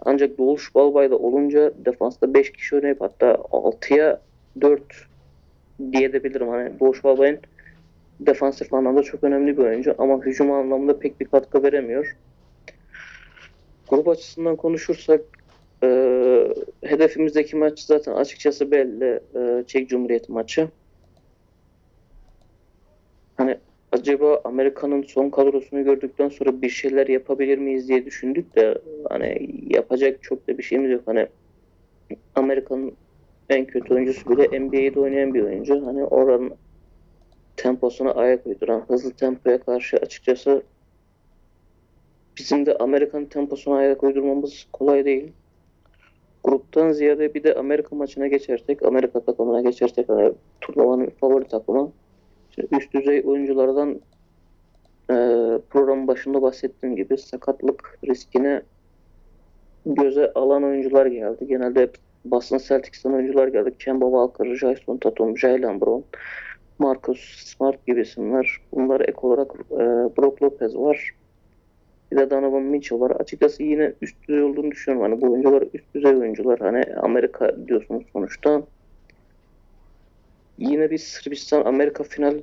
Ancak 0.00 0.38
Doğuş 0.38 0.74
Balbay 0.74 1.10
da 1.10 1.16
olunca 1.16 1.72
defansta 1.84 2.34
5 2.34 2.52
kişi 2.52 2.76
oynayıp 2.76 3.00
hatta 3.00 3.26
6'ya 3.32 4.20
4 4.60 4.82
diyebilirim. 5.92 6.48
Hani 6.48 6.80
Doğuş 6.80 7.04
Balbay'ın 7.04 7.38
defansif 8.20 8.74
anlamda 8.74 9.02
çok 9.02 9.24
önemli 9.24 9.58
bir 9.58 9.62
oyuncu 9.62 9.94
ama 9.98 10.18
hücum 10.18 10.52
anlamında 10.52 10.98
pek 10.98 11.20
bir 11.20 11.26
katkı 11.26 11.62
veremiyor. 11.62 12.16
Grup 13.88 14.08
açısından 14.08 14.56
konuşursak 14.56 15.20
e, 15.82 15.88
hedefimizdeki 16.82 17.56
maç 17.56 17.80
zaten 17.80 18.12
açıkçası 18.12 18.70
belli. 18.70 19.20
E, 19.36 19.64
Çek 19.66 19.88
Cumhuriyeti 19.88 20.32
maçı. 20.32 20.68
Hani 23.36 23.58
acaba 23.92 24.40
Amerika'nın 24.44 25.02
son 25.02 25.30
kadrosunu 25.30 25.84
gördükten 25.84 26.28
sonra 26.28 26.62
bir 26.62 26.68
şeyler 26.68 27.06
yapabilir 27.06 27.58
miyiz 27.58 27.88
diye 27.88 28.06
düşündük 28.06 28.56
de 28.56 28.78
hani 29.08 29.50
yapacak 29.68 30.22
çok 30.22 30.48
da 30.48 30.58
bir 30.58 30.62
şeyimiz 30.62 30.90
yok. 30.90 31.02
Hani 31.06 31.26
Amerika'nın 32.34 32.92
en 33.48 33.64
kötü 33.64 33.94
oyuncusu 33.94 34.30
bile 34.30 34.60
NBA'de 34.60 35.00
oynayan 35.00 35.34
bir 35.34 35.42
oyuncu. 35.42 35.86
Hani 35.86 36.04
oranın 36.04 36.52
temposuna 37.64 38.10
ayak 38.10 38.46
uyduran, 38.46 38.84
hızlı 38.88 39.10
tempoya 39.12 39.58
karşı 39.58 39.96
açıkçası 39.96 40.62
bizim 42.36 42.66
de 42.66 42.76
Amerika'nın 42.76 43.24
temposuna 43.24 43.76
ayak 43.76 44.02
uydurmamız 44.02 44.66
kolay 44.72 45.04
değil. 45.04 45.32
Gruptan 46.44 46.92
ziyade 46.92 47.34
bir 47.34 47.42
de 47.42 47.54
Amerika 47.54 47.96
maçına 47.96 48.26
geçersek, 48.26 48.82
Amerika 48.82 49.20
takımına 49.20 49.60
geçersek 49.60 50.08
hani 50.08 50.32
turnuvanın 50.60 51.10
favori 51.20 51.48
takımı. 51.48 51.92
Şimdi 52.54 52.68
üst 52.76 52.94
düzey 52.94 53.22
oyunculardan 53.26 54.00
e, 55.10 55.16
programın 55.70 56.08
başında 56.08 56.42
bahsettiğim 56.42 56.96
gibi 56.96 57.18
sakatlık 57.18 57.98
riskine 58.06 58.62
göze 59.86 60.32
alan 60.34 60.64
oyuncular 60.64 61.06
geldi. 61.06 61.46
Genelde 61.46 61.80
hep 61.82 61.96
Boston 62.24 62.58
Celtics'ten 62.58 63.12
oyuncular 63.12 63.48
geldi. 63.48 63.74
Kemba 63.78 64.04
Walker, 64.04 64.54
Jason 64.54 64.96
Tatum, 64.96 65.38
Jaylen 65.38 65.80
Brown, 65.80 66.02
Marcus 66.78 67.20
Smart 67.20 67.86
gibi 67.86 68.00
isimler. 68.00 68.56
Bunlar 68.72 69.00
ek 69.00 69.18
olarak 69.22 69.52
e, 69.70 69.76
Brook 70.16 70.42
Lopez 70.42 70.76
var. 70.76 71.10
Bir 72.12 72.16
de 72.16 72.30
Donovan 72.30 72.62
Mitchell 72.62 73.00
var. 73.00 73.10
Açıkçası 73.10 73.62
yine 73.62 73.92
üst 74.02 74.28
düzey 74.28 74.42
olduğunu 74.42 74.70
düşünüyorum. 74.70 75.10
Hani 75.10 75.20
bu 75.22 75.32
oyuncular 75.32 75.64
üst 75.74 75.94
düzey 75.94 76.16
oyuncular. 76.16 76.58
Hani 76.58 76.84
Amerika 76.96 77.66
diyorsunuz 77.68 78.04
sonuçta. 78.12 78.62
Yine 80.58 80.90
bir 80.90 80.98
Sırbistan 80.98 81.64
Amerika 81.64 82.04
finali 82.04 82.42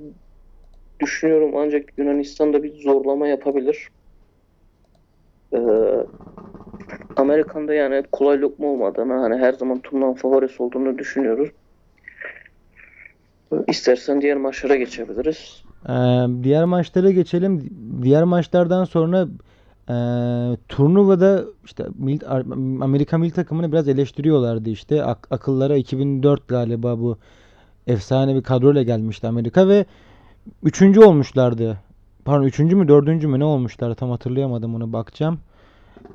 düşünüyorum 0.99 1.51
ancak 1.55 1.97
Yunanistan 1.97 2.53
da 2.53 2.63
bir 2.63 2.83
zorlama 2.83 3.27
yapabilir. 3.27 3.87
Ee, 5.53 5.57
Amerika'nda 7.15 7.73
yani 7.73 8.03
kolay 8.11 8.41
lokma 8.41 8.67
olmadığını 8.67 9.13
hani 9.13 9.37
her 9.37 9.53
zaman 9.53 9.79
turnuvanın 9.79 10.13
favorisi 10.13 10.63
olduğunu 10.63 10.97
düşünüyoruz. 10.97 11.49
İstersen 13.67 14.21
diğer 14.21 14.37
maçlara 14.37 14.75
geçebiliriz. 14.75 15.63
Ee, 15.89 15.93
diğer 16.43 16.65
maçlara 16.65 17.11
geçelim. 17.11 17.69
Diğer 18.03 18.23
maçlardan 18.23 18.85
sonra 18.85 19.27
e, 19.89 19.95
turnuvada 20.69 21.43
işte 21.65 21.83
mil- 21.99 22.25
Amerika 22.83 23.17
milli 23.17 23.31
takımını 23.31 23.71
biraz 23.71 23.87
eleştiriyorlardı 23.87 24.69
işte. 24.69 25.03
Ak- 25.03 25.27
akıllara 25.31 25.75
2004 25.75 26.47
galiba 26.47 26.99
bu 26.99 27.17
efsane 27.87 28.35
bir 28.35 28.43
kadroyla 28.43 28.83
gelmişti 28.83 29.27
Amerika 29.27 29.67
ve 29.67 29.85
üçüncü 30.63 30.99
olmuşlardı. 30.99 31.77
Pardon 32.25 32.45
üçüncü 32.45 32.75
mü 32.75 32.87
dördüncü 32.87 33.27
mü 33.27 33.39
ne 33.39 33.45
olmuşlar 33.45 33.93
tam 33.93 34.09
hatırlayamadım 34.09 34.75
onu 34.75 34.93
bakacağım. 34.93 35.39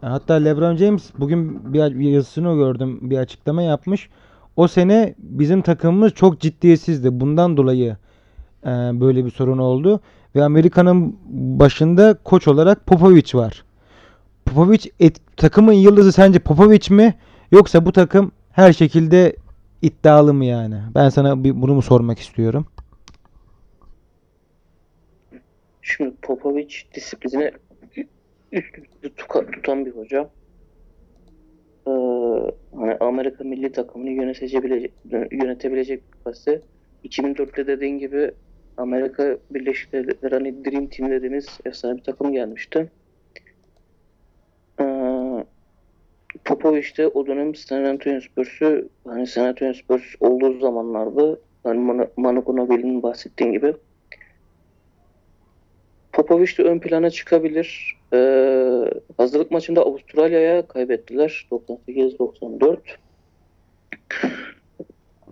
Hatta 0.01 0.35
LeBron 0.35 0.77
James 0.77 1.11
bugün 1.19 1.73
bir 1.75 2.11
yazısını 2.11 2.55
gördüm 2.55 2.99
bir 3.03 3.19
açıklama 3.19 3.63
yapmış. 3.63 4.09
O 4.57 4.69
sene 4.69 5.15
bizim 5.19 5.63
takımımız 5.63 6.13
çok 6.13 6.41
ciddiyetsizdi. 6.41 7.21
Bundan 7.21 7.57
dolayı 7.57 7.97
e, 8.65 8.69
böyle 9.01 9.25
bir 9.25 9.31
sorun 9.31 9.59
oldu. 9.59 10.01
Ve 10.35 10.45
Amerika'nın 10.45 11.19
başında 11.61 12.15
koç 12.25 12.49
olarak 12.49 12.87
Popovich 12.87 13.35
var. 13.35 13.65
Popovich 14.45 14.87
et- 15.01 15.21
takımın 15.37 15.73
yıldızı 15.73 16.13
sence 16.13 16.39
Popovich 16.39 16.91
mi? 16.91 17.15
Yoksa 17.53 17.87
bu 17.87 17.93
takım 17.93 18.33
her 18.53 18.73
şekilde 18.73 19.37
iddialı 19.83 20.35
mı 20.35 20.45
yani? 20.45 20.81
Ben 20.95 21.09
sana 21.09 21.45
bunu 21.45 21.75
mu 21.75 21.83
sormak 21.83 22.19
istiyorum. 22.19 22.67
Şimdi 25.83 26.15
Popovic 26.23 26.69
disipline 26.95 27.53
üst 29.03 29.29
tutan 29.53 29.87
bir 29.87 29.91
hoca. 29.97 30.31
Amerika 33.01 33.45
milli 33.45 33.73
takımını 33.73 34.11
yönetebilecek, 34.11 34.93
yönetebilecek 35.31 36.03
bir 36.07 36.13
kapasite. 36.13 36.61
2004'te 37.05 37.67
dediğin 37.67 37.99
gibi 37.99 38.31
Amerika 38.77 39.39
Birleşik 39.51 39.93
Devletleri 39.93 40.35
hani 40.35 40.65
Dream 40.65 40.87
Team 40.87 41.11
dediğimiz 41.11 41.47
efsane 41.65 41.97
bir 41.97 42.03
takım 42.03 42.33
gelmişti. 42.33 42.91
Ee, 44.81 44.85
Popovic 46.45 46.97
de 46.99 47.09
o 47.09 47.27
dönem 47.27 47.55
San 47.55 47.85
Antonio 47.85 48.21
Spurs'u 48.21 48.89
hani 49.05 49.27
San 49.27 49.47
Antonio 49.47 49.73
Spurs 49.73 50.05
olduğu 50.21 50.59
zamanlarda 50.61 51.39
hani 51.65 52.07
Manu 52.17 52.45
Ginobili'nin 52.45 53.03
bahsettiğin 53.03 53.53
gibi 53.53 53.75
Popovic 56.17 56.59
de 56.59 56.63
ön 56.63 56.79
plana 56.79 57.11
çıkabilir. 57.11 57.97
Ee, 58.13 58.91
hazırlık 59.17 59.51
maçında 59.51 59.83
Avustralya'ya 59.83 60.67
kaybettiler 60.69 61.49
98-94. 61.51 62.79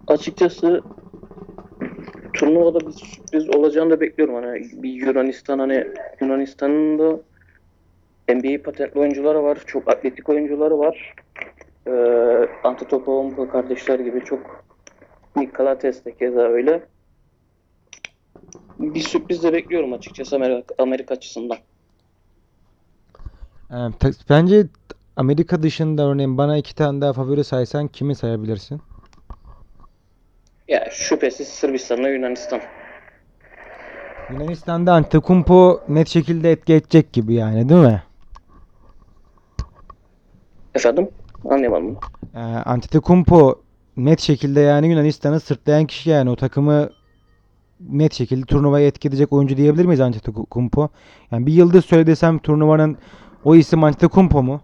Açıkçası 0.06 0.82
turnuvada 2.32 2.80
bir 2.80 2.92
sürpriz 2.92 3.56
olacağını 3.56 3.90
da 3.90 4.00
bekliyorum. 4.00 4.34
Hani 4.34 4.66
bir 4.72 4.90
Yunanistan 4.90 5.58
hani 5.58 5.86
Yunanistan'ın 6.20 6.98
da 6.98 7.20
NBA 8.34 8.62
patentli 8.62 9.00
oyuncuları 9.00 9.42
var. 9.42 9.58
Çok 9.66 9.88
atletik 9.88 10.28
oyuncuları 10.28 10.78
var. 10.78 11.14
Ee, 11.86 11.90
Antetokounmpo 12.64 13.48
kardeşler 13.48 13.98
gibi 13.98 14.24
çok 14.24 14.64
Nikolates 15.36 16.04
de 16.04 16.12
keza 16.12 16.40
öyle. 16.40 16.93
Bir 18.78 19.00
sürpriz 19.00 19.42
de 19.42 19.52
bekliyorum 19.52 19.92
açıkçası 19.92 20.36
Amerika, 20.36 20.74
Amerika 20.78 21.14
açısından. 21.14 21.58
Ee, 23.70 23.76
bence 24.30 24.66
Amerika 25.16 25.62
dışında 25.62 26.02
örneğin 26.02 26.38
bana 26.38 26.56
iki 26.56 26.74
tane 26.74 27.00
daha 27.00 27.12
favori 27.12 27.44
saysan 27.44 27.88
kimi 27.88 28.14
sayabilirsin? 28.14 28.80
Ya 30.68 30.88
şüphesiz 30.90 31.48
Sırbistan'la 31.48 32.08
Yunanistan. 32.08 32.60
Yunanistan'da 34.30 34.92
Antetokounmpo 34.92 35.80
net 35.88 36.08
şekilde 36.08 36.52
etki 36.52 36.74
edecek 36.74 37.12
gibi 37.12 37.34
yani 37.34 37.68
değil 37.68 37.80
mi? 37.80 38.02
Efendim? 40.74 41.08
Anlayamadım. 41.50 41.98
Ee, 42.34 42.38
Antetokounmpo 42.40 43.62
net 43.96 44.20
şekilde 44.20 44.60
yani 44.60 44.88
Yunanistan'ı 44.88 45.40
sırtlayan 45.40 45.86
kişi 45.86 46.10
yani 46.10 46.30
o 46.30 46.36
takımı 46.36 46.90
net 47.80 48.12
şekilde 48.14 48.46
turnuvaya 48.46 48.86
etki 48.86 49.08
edecek 49.08 49.32
oyuncu 49.32 49.56
diyebilir 49.56 49.84
miyiz 49.84 50.00
Antetokounmpo? 50.00 50.88
Yani 51.30 51.46
bir 51.46 51.52
yıldız 51.52 51.84
söyle 51.84 52.06
desem 52.06 52.38
turnuvanın 52.38 52.96
o 53.44 53.54
isim 53.54 53.84
Antetokounmpo 53.84 54.42
mu? 54.42 54.60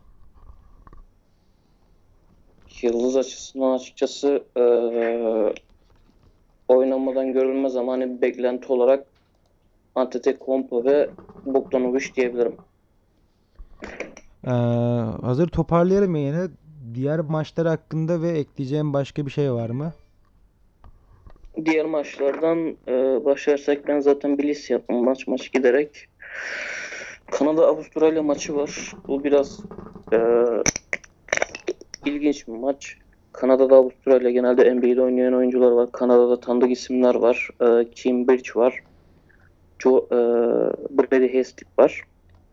Yıldız 2.83 3.16
açısından 3.16 3.75
açıkçası 3.75 4.44
eee 4.57 5.55
oynamadan 6.68 7.33
görülmez 7.33 7.77
ama 7.77 7.92
hani 7.92 8.16
bir 8.16 8.23
beklenti 8.23 8.73
olarak 8.73 9.07
Antetokounmpo 9.94 10.85
ve 10.85 11.11
Bogdanovic 11.46 12.14
diyebilirim. 12.16 12.57
Ee, 14.46 14.51
hazır 15.23 15.49
toparlayalım 15.49 16.16
yine. 16.16 16.49
Diğer 16.94 17.20
maçlar 17.20 17.66
hakkında 17.66 18.23
ve 18.23 18.29
ekleyeceğim 18.31 18.92
başka 18.92 19.27
bir 19.27 19.31
şey 19.31 19.53
var 19.53 19.70
mı? 19.70 19.92
Diğer 21.64 21.85
maçlardan 21.87 22.59
eee, 22.88 23.20
başlarsak 23.25 23.88
ben 23.88 24.01
zaten 24.01 24.38
bir 24.38 24.49
liste 24.49 24.75
yaptım 24.75 25.05
maç 25.05 25.27
maç 25.27 25.53
giderek. 25.53 26.07
Kanada 27.31 27.66
Avustralya 27.66 28.23
maçı 28.23 28.57
var. 28.57 28.92
Bu 29.09 29.25
biraz 29.25 29.61
eee, 30.12 30.44
ilginç 32.05 32.49
bir 32.49 32.53
maç. 32.53 32.96
Kanada'da 33.33 33.77
Avustralya 33.77 34.31
genelde 34.31 34.77
NBA'de 34.77 35.03
oynayan 35.03 35.35
oyuncular 35.35 35.70
var. 35.70 35.92
Kanada'da 35.92 36.40
tanıdık 36.40 36.70
isimler 36.70 37.14
var. 37.14 37.49
Eee 37.62 37.90
Kim 37.96 38.29
Birch 38.29 38.57
var. 38.57 38.81
Joe, 39.83 40.09
eee 40.12 40.18
Brady 40.90 41.33
Hestip 41.35 41.68
var. 41.79 42.03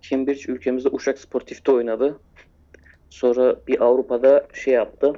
Kim 0.02 0.28
Birch 0.28 0.50
ülkemizde 0.50 0.89
Uşak 0.89 1.20
Sportif'te 1.20 1.72
oynadı. 1.72 2.20
Sonra 3.10 3.56
bir 3.67 3.82
Avrupa'da 3.86 4.48
şey 4.54 4.74
yaptı. 4.74 5.13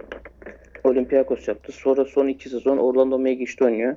Olympiakos 0.83 1.47
yaptı. 1.47 1.71
Sonra 1.71 2.05
son 2.05 2.27
iki 2.27 2.49
sezon 2.49 2.77
Orlando 2.77 3.19
Magic'te 3.19 3.65
oynuyor. 3.65 3.95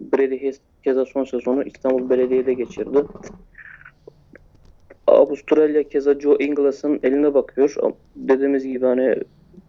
Brady 0.00 0.42
Hestip 0.42 0.84
keza 0.84 1.04
son 1.04 1.24
sezonu 1.24 1.62
İstanbul 1.62 2.10
Belediye'de 2.10 2.54
geçirdi. 2.54 3.04
Avustralya 5.06 5.88
keza 5.88 6.20
Joe 6.20 6.36
Inglas'ın 6.38 7.00
eline 7.02 7.34
bakıyor. 7.34 7.74
Dediğimiz 8.16 8.66
gibi 8.66 8.86
hani 8.86 9.16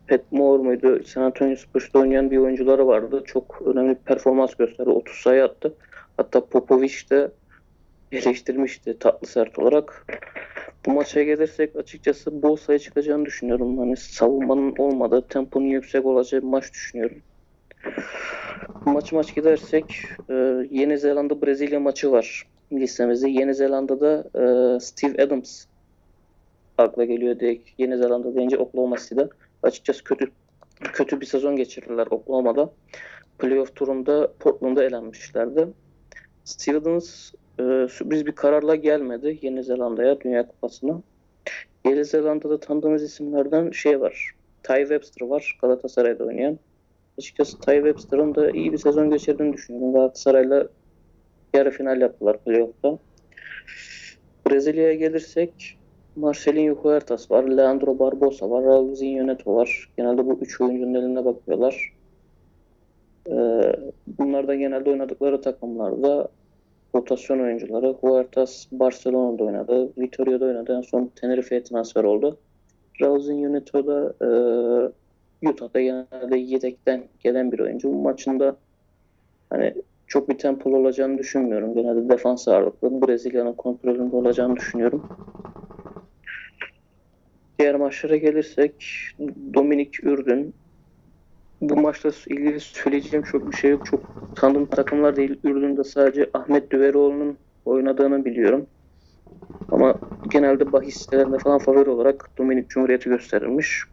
Pat 0.08 0.32
Moore 0.32 0.64
muydu? 0.64 1.04
San 1.04 1.22
Antonio 1.22 1.56
Spurs'ta 1.56 2.00
oynayan 2.00 2.32
bir 2.32 2.38
oyuncuları 2.38 2.88
vardı. 2.88 3.24
Çok 3.26 3.62
önemli 3.66 3.90
bir 3.90 3.96
performans 3.96 4.56
gösterdi. 4.56 4.90
30 4.90 5.16
sayı 5.16 5.44
attı. 5.44 5.74
Hatta 6.18 6.46
Popovic 6.46 6.94
de 7.12 7.32
eleştirmişti 8.12 9.00
tatlı 9.00 9.28
sert 9.28 9.60
olarak. 9.60 10.06
Bu 10.86 10.92
maça 10.92 11.24
gelirsek 11.24 11.76
açıkçası 11.76 12.42
bol 12.42 12.56
sayı 12.56 12.80
çıkacağını 12.80 13.26
düşünüyorum. 13.26 13.78
Hani 13.78 13.98
savunmanın 13.98 14.76
olmadığı, 14.78 15.28
temponun 15.28 15.66
yüksek 15.66 16.06
olacağı 16.06 16.42
bir 16.42 16.48
maç 16.48 16.74
düşünüyorum. 16.74 17.18
Maç 18.86 19.12
maç 19.12 19.36
gidersek 19.36 19.86
e, 20.30 20.34
Yeni 20.72 20.98
Zelanda 20.98 21.42
Brezilya 21.42 21.80
maçı 21.80 22.12
var 22.12 22.48
listemizde. 22.74 23.30
Yeni 23.30 23.56
Zelanda'da 23.56 24.24
e, 24.36 24.80
Steve 24.80 25.24
Adams 25.24 25.66
akla 26.78 27.06
geliyor 27.06 27.40
direkt. 27.40 27.70
Yeni 27.78 27.98
Zelanda 27.98 28.36
deyince 28.36 28.58
Oklahoma 28.58 28.98
City'de. 28.98 29.30
Açıkçası 29.63 30.04
kötü 30.04 30.32
kötü 30.80 31.22
bir 31.22 31.26
sezon 31.26 31.56
geçirdiler 31.56 32.08
Oklahoma'da. 32.10 32.74
Playoff 33.40 33.76
turunda 33.76 34.34
Portland'a 34.40 34.84
elenmişlerdi. 34.84 35.68
Steve 36.44 36.78
Adams 36.78 37.32
e, 37.60 37.88
sürpriz 37.89 38.26
bir 38.26 38.32
kararla 38.32 38.76
gelmedi 38.76 39.39
Yeni 39.41 39.63
Zelanda'ya 39.63 40.22
Dünya 40.22 40.48
Kupası'na. 40.48 41.02
Yeni 41.86 42.06
Zelanda'da 42.06 42.60
tanıdığımız 42.60 43.04
isimlerden 43.04 43.72
şey 43.72 44.02
var. 44.02 44.32
Ty 44.63 44.80
Webster 44.80 45.28
var 45.28 45.58
Galatasaray'da 45.62 46.24
oynayan. 46.24 46.60
Açıkçası 47.20 47.60
Ty 47.60 47.76
Webster'ın 47.76 48.36
da 48.36 48.52
iyi 48.52 48.74
bir 48.74 48.78
sezon 48.78 49.10
geçirdiğini 49.10 49.54
düşünüyorum. 49.54 49.93
Galatasaray'la 49.93 50.67
yarı 51.54 51.72
final 51.72 52.02
yaptılar 52.02 52.38
playoff'ta. 52.43 53.00
Brezilya'ya 54.48 54.93
gelirsek 54.93 55.78
Marcelinho 56.15 56.76
Huertas 56.76 57.32
var, 57.32 57.43
Leandro 57.43 58.00
Barbosa 58.00 58.50
var, 58.50 58.63
Raul 58.63 58.96
Zinhoneto 58.96 59.56
var. 59.56 59.89
Genelde 59.98 60.26
bu 60.26 60.39
üç 60.41 60.62
oyuncunun 60.62 60.93
eline 60.93 61.26
bakıyorlar. 61.26 61.93
Ee, 63.30 63.62
bunlar 64.08 64.48
da 64.48 64.56
genelde 64.56 64.89
oynadıkları 64.89 65.41
takımlarda 65.41 66.28
rotasyon 66.95 67.39
oyuncuları. 67.39 67.93
Huertas 67.93 68.65
Barcelona'da 68.71 69.43
oynadı, 69.43 69.89
Vitoria'da 69.97 70.45
oynadı. 70.45 70.76
En 70.78 70.82
son 70.82 71.12
Tenerife'ye 71.15 71.63
transfer 71.63 72.04
oldu. 72.04 72.38
Raul 73.02 73.19
Zinhoneto 73.19 73.88
da 73.88 74.13
e, 74.21 74.30
Utah'da 75.50 75.82
genelde 75.82 76.38
yedekten 76.38 77.04
gelen 77.19 77.52
bir 77.52 77.60
oyuncu. 77.60 77.89
Bu 77.89 78.02
maçında 78.02 78.58
hani 79.50 79.73
çok 80.08 80.30
bir 80.30 80.38
tempolu 80.38 80.78
olacağını 80.78 81.17
düşünmüyorum. 81.17 81.73
Genelde 81.73 82.10
defans 82.10 82.47
ağırlıklı. 82.47 83.08
Brezilya'nın 83.08 83.54
kontrolünde 83.54 84.15
olacağını 84.15 84.56
düşünüyorum. 84.56 85.04
Diğer 87.60 87.76
maçlara 87.76 88.15
gelirsek 88.17 88.86
Dominik 89.54 90.04
Ürdün. 90.04 90.54
Bu 91.62 91.76
maçla 91.76 92.12
ilgili 92.28 92.60
söyleyeceğim 92.60 93.24
çok 93.24 93.52
bir 93.52 93.56
şey 93.56 93.72
yok. 93.72 93.86
Çok 93.86 94.04
tanıdığım 94.36 94.65
takımlar 94.65 95.15
değil. 95.15 95.39
Ürdün'de 95.43 95.84
sadece 95.84 96.30
Ahmet 96.34 96.72
Düveroğlu'nun 96.72 97.38
oynadığını 97.65 98.26
biliyorum. 98.26 98.67
Ama 99.72 100.00
genelde 100.30 100.72
bahis 100.72 100.96
sitelerinde 100.96 101.38
falan 101.38 101.60
favori 101.60 101.89
olarak 101.89 102.30
Dominik 102.38 102.70
Cumhuriyeti 102.70 103.10
gösterilmiş. 103.10 103.84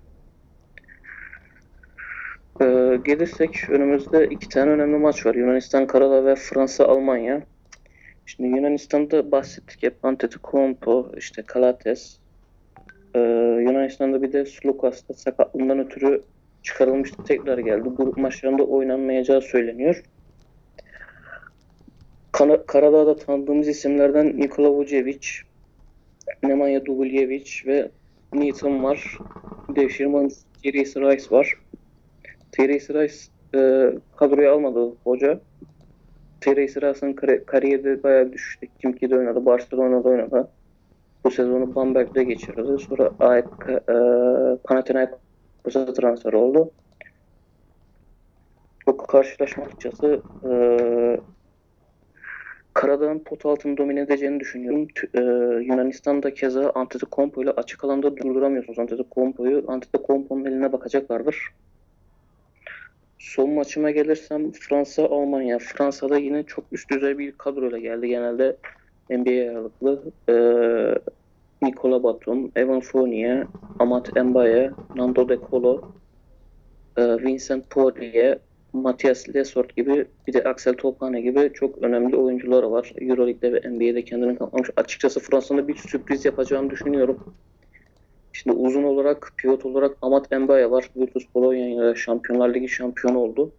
Ee, 2.61 2.99
gelirsek 3.05 3.71
önümüzde 3.71 4.29
iki 4.29 4.49
tane 4.49 4.71
önemli 4.71 4.99
maç 4.99 5.27
var. 5.27 5.35
Yunanistan 5.35 5.87
Karadağ 5.87 6.25
ve 6.25 6.35
Fransa 6.37 6.85
Almanya. 6.85 7.43
Şimdi 8.27 8.57
Yunanistan'da 8.57 9.33
bahsettik 9.33 9.83
hep 9.83 10.05
Antetokounmpo, 10.05 11.13
işte 11.17 11.43
Kalates. 11.43 12.19
Ee, 13.15 13.21
Yunanistan'da 13.61 14.23
bir 14.23 14.33
de 14.33 14.47
Slukas'ta 14.47 15.15
sakatlığından 15.15 15.79
ötürü 15.79 16.23
çıkarılmıştı. 16.65 17.25
Tekrar 17.25 17.59
geldi. 17.59 17.89
Grup 17.97 18.17
maçlarında 18.19 18.63
oynanmayacağı 18.63 19.41
söyleniyor. 19.41 20.03
Kana- 22.33 22.67
Karadağ'da 22.67 23.17
tanıdığımız 23.17 23.69
isimlerden 23.69 24.41
Nikola 24.41 24.71
Vucevic, 24.71 25.29
Nemanja 26.43 26.87
Dubljevic 26.87 27.51
ve 27.67 27.91
Nathan 28.35 28.85
var. 28.85 29.19
Devşirman 29.77 30.31
Therese 30.63 31.01
Rice 31.01 31.31
var. 31.31 31.55
Therese 32.53 32.95
Rice 32.95 33.15
e, 33.55 33.91
kadroya 34.17 34.53
almadı 34.55 34.93
hoca. 35.05 35.41
Therese 36.41 36.81
Rice'ın 36.81 37.13
kar- 37.13 37.47
kariyeri 37.47 37.85
de 37.85 38.03
bayağı 38.03 38.33
düşüştü. 38.33 38.67
Kimki'de 38.81 39.17
oynadı, 39.17 39.47
Barcelona'da 39.47 40.09
oynadı. 40.09 40.49
Bu 41.25 41.31
sezonu 41.31 41.75
Bamberg'de 41.75 42.25
geçirdi. 42.25 42.83
Sonra 42.89 43.11
AEK, 43.21 43.69
e, 43.69 43.95
Panathinaikos'a 45.65 45.93
transfer 45.95 46.33
oldu. 46.33 46.73
Bu 48.87 48.97
karşılaşma 48.97 49.65
açıkçası 49.65 50.23
e, 50.45 50.53
Karadağ'ın 52.75 53.19
pot 53.25 53.47
altını 53.47 53.77
domine 53.77 54.01
edeceğini 54.01 54.41
düşünüyorum. 54.41 54.87
Tü- 54.87 55.19
e, 55.61 55.65
Yunanistan'da 55.65 56.35
keza 56.35 56.71
Antetokounmpo 56.71 57.43
ile 57.43 57.51
açık 57.51 57.85
alanda 57.85 58.17
durduramıyorsunuz 58.17 58.79
Antetokounmpo'yu. 58.79 59.65
Antetokounmpo'nun 59.69 60.45
eline 60.45 60.73
bakacaklardır. 60.73 61.37
Son 63.19 63.51
maçıma 63.51 63.91
gelirsem 63.91 64.53
Fransa 64.53 65.05
Almanya. 65.07 65.59
Fransa'da 65.59 66.19
yine 66.19 66.43
çok 66.47 66.65
üst 66.73 66.91
düzey 66.91 67.19
bir 67.19 67.39
kadroyla 67.39 67.79
geldi. 67.79 68.09
Genelde 68.09 68.57
NBA 69.11 69.53
ağırlıklı. 69.59 70.13
Ee, 70.29 71.15
Nicola 71.65 72.03
Batum, 72.03 72.53
Evan 72.57 72.81
Fournier, 72.81 73.47
Amat 73.79 74.17
Mbaye, 74.17 74.71
Nando 74.95 75.29
De 75.29 75.39
Colo, 75.51 75.83
e, 76.97 77.03
Vincent 77.03 77.71
Poirier, 77.71 78.39
Matthias 78.73 79.29
Lesort 79.29 79.77
gibi 79.77 80.07
bir 80.27 80.33
de 80.33 80.45
Axel 80.45 80.75
Topane 80.75 81.21
gibi 81.21 81.51
çok 81.55 81.79
önemli 81.79 82.17
oyuncular 82.17 82.63
var. 82.63 82.93
Euroleague'de 83.01 83.53
ve 83.53 83.71
NBA'de 83.71 84.05
kendini 84.05 84.39
kanıtlamış. 84.39 84.71
Açıkçası 84.77 85.21
Fransa'nın 85.21 85.69
bir 85.69 85.75
sürpriz 85.77 86.25
yapacağını 86.25 86.71
düşünüyorum. 86.71 87.35
Şimdi 88.33 88.57
uzun 88.57 88.83
olarak, 88.83 89.33
pivot 89.37 89.67
olarak 89.67 89.97
Amat 90.03 90.33
Mbaye 90.33 90.71
var. 90.71 90.91
Virtus 90.97 91.25
Bologna 91.35 91.95
Şampiyonlar 91.95 92.55
Ligi 92.55 92.69
şampiyonu 92.69 93.19
oldu. 93.19 93.53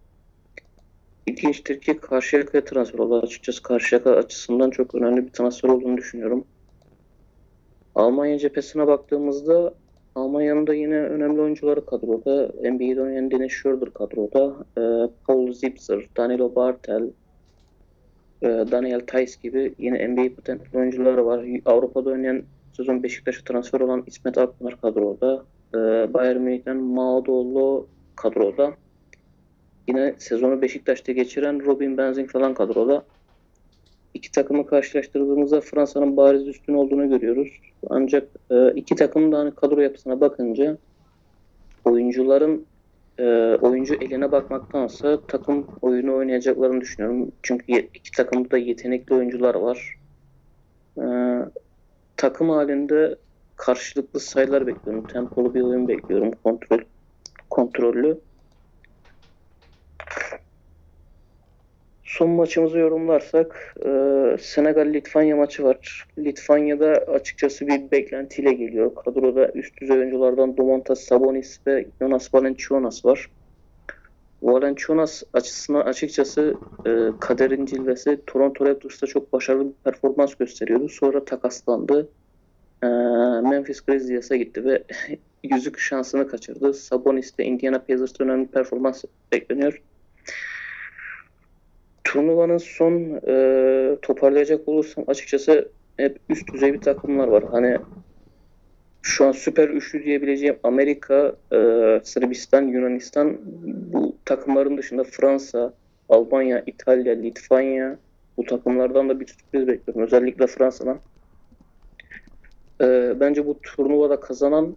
İlginçtir 1.26 1.80
ki 1.80 1.98
Karşıyaka'ya 1.98 2.64
transfer 2.64 2.98
oldu. 2.98 3.22
Açıkçası 3.22 3.62
Karşıyaka 3.62 4.10
açısından 4.10 4.70
çok 4.70 4.94
önemli 4.94 5.26
bir 5.26 5.32
transfer 5.32 5.68
olduğunu 5.68 5.96
düşünüyorum. 5.96 6.44
Almanya 7.96 8.38
cephesine 8.38 8.86
baktığımızda 8.86 9.74
Almanya'nın 10.14 10.66
da 10.66 10.74
yine 10.74 10.94
önemli 10.94 11.40
oyuncuları 11.40 11.86
kadroda. 11.86 12.52
NBA'de 12.70 13.02
oynayan 13.02 13.30
Dennis 13.30 13.52
Schroeder 13.52 13.90
kadroda. 13.90 14.56
Ee, 14.78 15.10
Paul 15.26 15.52
Zipser, 15.52 16.08
Danilo 16.16 16.54
Bartel, 16.54 17.02
e, 18.42 18.46
Daniel 18.46 19.00
Theis 19.00 19.42
gibi 19.42 19.74
yine 19.78 20.08
NBA 20.08 20.34
potansiyel 20.34 20.76
oyuncuları 20.76 21.26
var. 21.26 21.46
Avrupa'da 21.66 22.10
oynayan 22.10 22.42
sezon 22.72 23.02
Beşiktaş'a 23.02 23.44
transfer 23.44 23.80
olan 23.80 24.04
İsmet 24.06 24.38
Akpınar 24.38 24.80
kadroda. 24.80 25.44
Ee, 25.74 25.78
Bayern 26.14 26.40
Münih'ten 26.40 26.76
Maudoğlu 26.76 27.86
kadroda. 28.16 28.72
Yine 29.88 30.14
sezonu 30.18 30.62
Beşiktaş'ta 30.62 31.12
geçiren 31.12 31.66
Robin 31.66 31.98
Benzing 31.98 32.30
falan 32.30 32.54
kadroda. 32.54 33.04
İki 34.14 34.32
takımı 34.32 34.66
karşılaştırdığımızda 34.66 35.60
Fransa'nın 35.60 36.16
bariz 36.16 36.48
üstün 36.48 36.74
olduğunu 36.74 37.08
görüyoruz. 37.08 37.60
Ancak 37.90 38.28
e, 38.50 38.70
iki 38.70 38.94
takımın 38.94 39.32
da 39.32 39.38
hani 39.38 39.54
kadro 39.54 39.80
yapısına 39.80 40.20
bakınca 40.20 40.78
oyuncuların 41.84 42.66
e, 43.18 43.24
oyuncu 43.60 43.94
eline 43.94 44.32
bakmaktansa 44.32 45.20
takım 45.28 45.66
oyunu 45.82 46.14
oynayacaklarını 46.14 46.80
düşünüyorum. 46.80 47.32
Çünkü 47.42 47.72
iki 47.72 48.10
takımda 48.10 48.50
da 48.50 48.58
yetenekli 48.58 49.14
oyuncular 49.14 49.54
var. 49.54 49.94
E, 50.98 51.06
takım 52.16 52.50
halinde 52.50 53.16
karşılıklı 53.56 54.20
sayılar 54.20 54.66
bekliyorum. 54.66 55.06
Tempolu 55.06 55.54
bir 55.54 55.60
oyun 55.60 55.88
bekliyorum. 55.88 56.30
Kontrol 56.44 56.80
kontrollü. 57.50 58.18
Son 62.06 62.30
maçımızı 62.30 62.78
yorumlarsak 62.78 63.74
e, 63.80 63.88
Senegal-Litvanya 64.38 65.36
maçı 65.36 65.64
var. 65.64 66.08
Litvanya'da 66.18 66.86
açıkçası 66.86 67.66
bir 67.66 67.90
beklentiyle 67.90 68.52
geliyor. 68.52 68.94
Kadroda 68.94 69.50
üst 69.54 69.80
düzey 69.80 69.98
oyunculardan 69.98 70.56
Domantas 70.56 71.00
Sabonis 71.00 71.60
ve 71.66 71.86
Jonas 72.00 72.34
Valanciunas 72.34 73.04
var. 73.04 73.30
Valanciunas 74.42 75.22
açısından 75.32 75.80
açıkçası 75.80 76.54
e, 76.86 76.90
kaderin 77.20 77.66
cilvesi 77.66 78.20
Toronto 78.26 78.66
Raptors'ta 78.66 79.06
çok 79.06 79.32
başarılı 79.32 79.68
bir 79.68 79.90
performans 79.90 80.34
gösteriyordu. 80.34 80.88
Sonra 80.88 81.24
takaslandı. 81.24 82.08
E, 82.82 82.86
Memphis 83.50 83.80
Grizzlies'e 83.80 84.38
gitti 84.38 84.64
ve 84.64 84.82
yüzük 85.42 85.78
şansını 85.78 86.28
kaçırdı. 86.28 86.74
Sabonis 86.74 87.38
de 87.38 87.44
Indiana 87.44 87.78
Pacers'ta 87.78 88.24
önemli 88.24 88.46
performans 88.46 89.04
bekleniyor. 89.32 89.82
Turnuvanın 92.06 92.58
son 92.58 93.20
e, 93.26 93.96
toparlayacak 94.02 94.68
olursam 94.68 95.04
açıkçası 95.06 95.68
hep 95.96 96.18
üst 96.28 96.52
düzey 96.52 96.72
bir 96.72 96.80
takımlar 96.80 97.28
var. 97.28 97.44
Hani 97.50 97.78
şu 99.02 99.26
an 99.26 99.32
süper 99.32 99.68
üçlü 99.68 100.04
diyebileceğim 100.04 100.56
Amerika, 100.62 101.36
e, 101.52 101.58
Sırbistan, 102.04 102.62
Yunanistan 102.62 103.36
bu 103.92 104.16
takımların 104.24 104.78
dışında 104.78 105.04
Fransa, 105.04 105.72
Almanya, 106.08 106.62
İtalya, 106.66 107.14
Litvanya 107.14 107.98
bu 108.36 108.44
takımlardan 108.44 109.08
da 109.08 109.20
bir 109.20 109.26
sürpriz 109.26 109.66
bekliyorum. 109.66 110.02
Özellikle 110.02 110.46
Fransa'dan. 110.46 110.98
E, 112.80 113.14
bence 113.20 113.46
bu 113.46 113.60
turnuvada 113.62 114.20
kazanan 114.20 114.76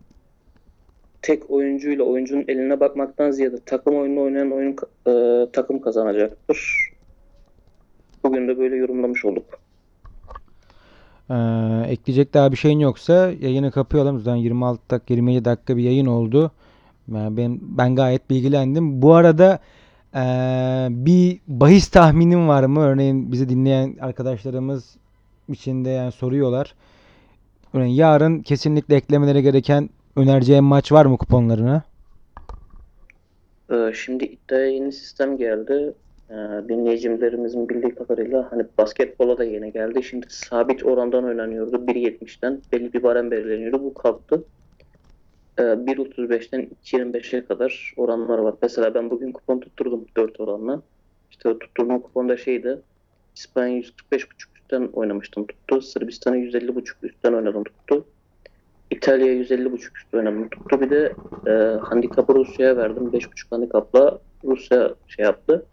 tek 1.22 1.52
oyuncuyla 1.52 2.04
oyuncunun 2.04 2.46
eline 2.48 2.80
bakmaktan 2.80 3.32
ziyade 3.32 3.60
takım 3.66 3.96
oyununu 3.96 4.22
oynayan 4.22 4.52
oyun 4.52 4.76
e, 5.08 5.46
takım 5.52 5.82
kazanacaktır. 5.82 6.89
Bugün 8.24 8.48
de 8.48 8.58
böyle 8.60 8.76
yorumlamış 8.76 9.26
olduk. 9.26 9.46
Ee, 11.30 11.36
ekleyecek 11.88 12.34
daha 12.34 12.52
bir 12.52 12.58
şeyin 12.58 12.80
yoksa 12.80 13.32
yayını 13.40 13.72
kapayalım. 13.72 14.20
Zaten 14.20 14.36
26 14.36 14.90
dakika 14.90 15.14
27 15.14 15.46
dakika 15.46 15.78
bir 15.78 15.84
yayın 15.84 16.06
oldu. 16.06 16.52
Yani 17.14 17.38
ben, 17.38 17.60
ben 17.62 17.96
gayet 17.96 18.30
bilgilendim. 18.30 19.02
Bu 19.02 19.14
arada 19.14 19.60
ee, 20.16 20.88
bir 20.90 21.40
bahis 21.48 21.88
tahminin 21.88 22.48
var 22.48 22.64
mı? 22.64 22.80
Örneğin 22.80 23.32
bizi 23.32 23.50
dinleyen 23.50 23.96
arkadaşlarımız 24.02 24.98
için 25.50 25.86
de 25.86 25.90
yani 25.90 26.12
soruyorlar. 26.12 26.76
Örneğin 27.74 27.96
yarın 27.96 28.40
kesinlikle 28.40 28.96
eklemeleri 28.96 29.44
gereken 29.44 29.90
önereceğim 30.16 30.64
maç 30.64 30.92
var 30.92 31.06
mı 31.06 31.18
kuponlarına? 31.18 31.84
Ee, 33.72 33.92
şimdi 33.96 34.26
iddiaya 34.26 34.68
yeni 34.68 34.92
sistem 34.92 35.38
geldi. 35.38 35.94
Ee, 36.30 36.34
dinleyicilerimizin 36.70 37.70
bildiği 37.70 37.96
kadarıyla 37.96 38.52
hani 38.52 38.66
basketbola 38.78 39.38
da 39.38 39.44
yeni 39.44 39.72
geldi. 39.74 40.04
Şimdi 40.04 40.26
sabit 40.30 40.86
orandan 40.86 41.24
oynanıyordu. 41.24 41.88
1.70'den 41.88 42.62
belli 42.72 42.94
bir 42.94 43.04
barem 43.04 43.32
belirleniyordu. 43.32 43.84
Bu 43.84 43.94
kalktı. 43.94 44.46
Ee, 45.60 45.64
1.35'ten 45.64 46.62
2.25'e 46.62 47.46
kadar 47.46 47.94
oranlar 47.98 48.38
var. 48.38 48.56
Mesela 48.62 48.94
ben 48.94 49.10
bugün 49.10 49.32
kupon 49.32 49.60
tutturdum 49.60 50.06
4 50.18 50.40
oranla. 50.40 50.84
İşte 51.32 51.60
tutturduğum 51.60 52.02
kuponda 52.02 52.38
şeydi. 52.38 52.82
İspanya 53.36 53.78
145.5 53.80 54.28
üstten 54.56 54.90
oynamıştım 54.94 55.48
tuttu. 55.48 55.82
Sırbistan'ı 55.82 56.38
150.5 56.38 56.96
üstten 57.04 57.34
oynadım 57.34 57.64
tuttu. 57.64 58.08
İtalya 58.92 59.34
150.5 59.34 59.76
üst 59.76 60.14
oynadım 60.14 60.50
tuttu. 60.50 60.82
Bir 60.82 60.90
de 60.90 61.18
e, 61.48 61.52
handikapı 61.84 62.36
Rusya'ya 62.36 62.78
verdim. 62.78 63.12
5.5 63.14 63.48
handikapla 63.50 64.22
Rusya 64.44 64.96
şey 65.08 65.26
yaptı. 65.26 65.70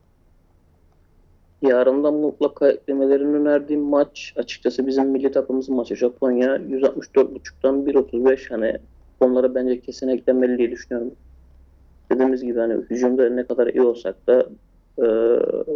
Yarından 1.63 2.15
mutlaka 2.15 2.69
eklemelerini 2.69 3.37
önerdiğim 3.37 3.83
maç 3.83 4.33
açıkçası 4.37 4.87
bizim 4.87 5.09
milli 5.09 5.31
takımımızın 5.31 5.77
maçı 5.77 5.97
Japonya 5.97 6.57
164.5'tan 6.57 7.87
1.35 7.87 8.49
hani 8.49 8.79
onlara 9.21 9.55
bence 9.55 9.81
kesin 9.81 10.09
eklenmeli 10.09 10.59
diye 10.59 10.71
düşünüyorum. 10.71 11.13
Dediğimiz 12.13 12.43
gibi 12.43 12.59
hani 12.59 12.75
hücumda 12.75 13.31
ne 13.31 13.47
kadar 13.47 13.67
iyi 13.67 13.83
olsak 13.83 14.27
da 14.27 14.47
e, 14.99 15.05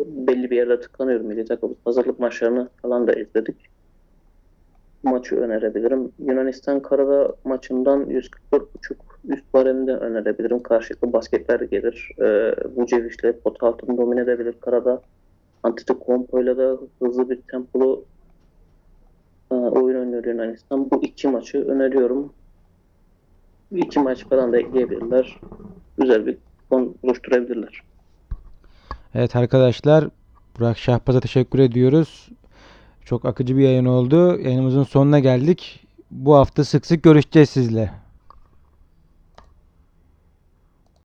belli 0.07 0.51
bir 0.51 0.57
yerde 0.57 0.81
tıkanıyor 0.81 1.21
milli 1.21 1.45
takım. 1.45 1.77
Hazırlık 1.85 2.21
maçlarını 2.21 2.69
falan 2.83 3.07
da 3.07 3.13
izledik. 3.13 3.57
Maçı 5.03 5.37
önerebilirim. 5.37 6.13
Yunanistan 6.19 6.83
Karadağ 6.83 7.33
maçından 7.45 8.05
144.5 8.05 8.95
üst 9.29 9.55
baremde 9.55 9.93
önerebilirim. 9.93 10.63
Karşılıklı 10.63 11.13
basketler 11.13 11.61
gelir. 11.61 12.11
E, 12.19 12.55
Vucevic'le 12.77 13.33
pot 13.45 13.63
altını 13.63 13.97
domine 13.97 14.21
edebilir 14.21 14.55
Karadağ. 14.61 15.03
Antetokounmpo 15.63 16.43
ile 16.43 16.57
de 16.57 16.77
hızlı 17.03 17.31
bir 17.31 17.39
tempolu 17.51 18.05
e, 19.51 19.55
oyun 19.55 19.99
oynuyor 19.99 20.25
Yunanistan. 20.25 20.91
Bu 20.91 21.03
iki 21.03 21.29
maçı 21.29 21.59
öneriyorum. 21.59 22.33
İki 23.71 24.01
maç 24.01 24.25
falan 24.25 24.53
da 24.53 24.59
ekleyebilirler. 24.59 25.41
Güzel 25.99 26.27
bir 26.27 26.39
fon 26.69 26.95
oluşturabilirler. 27.03 27.83
Evet 29.15 29.37
arkadaşlar 29.37 30.09
Burak 30.59 30.79
Şahbaz'a 30.79 31.21
teşekkür 31.21 31.59
ediyoruz. 31.59 32.29
Çok 33.05 33.25
akıcı 33.25 33.57
bir 33.57 33.63
yayın 33.63 33.85
oldu. 33.85 34.39
Yayınımızın 34.41 34.83
sonuna 34.83 35.19
geldik. 35.19 35.87
Bu 36.11 36.35
hafta 36.35 36.65
sık 36.65 36.87
sık 36.87 37.03
görüşeceğiz 37.03 37.51
sizle. 37.51 37.91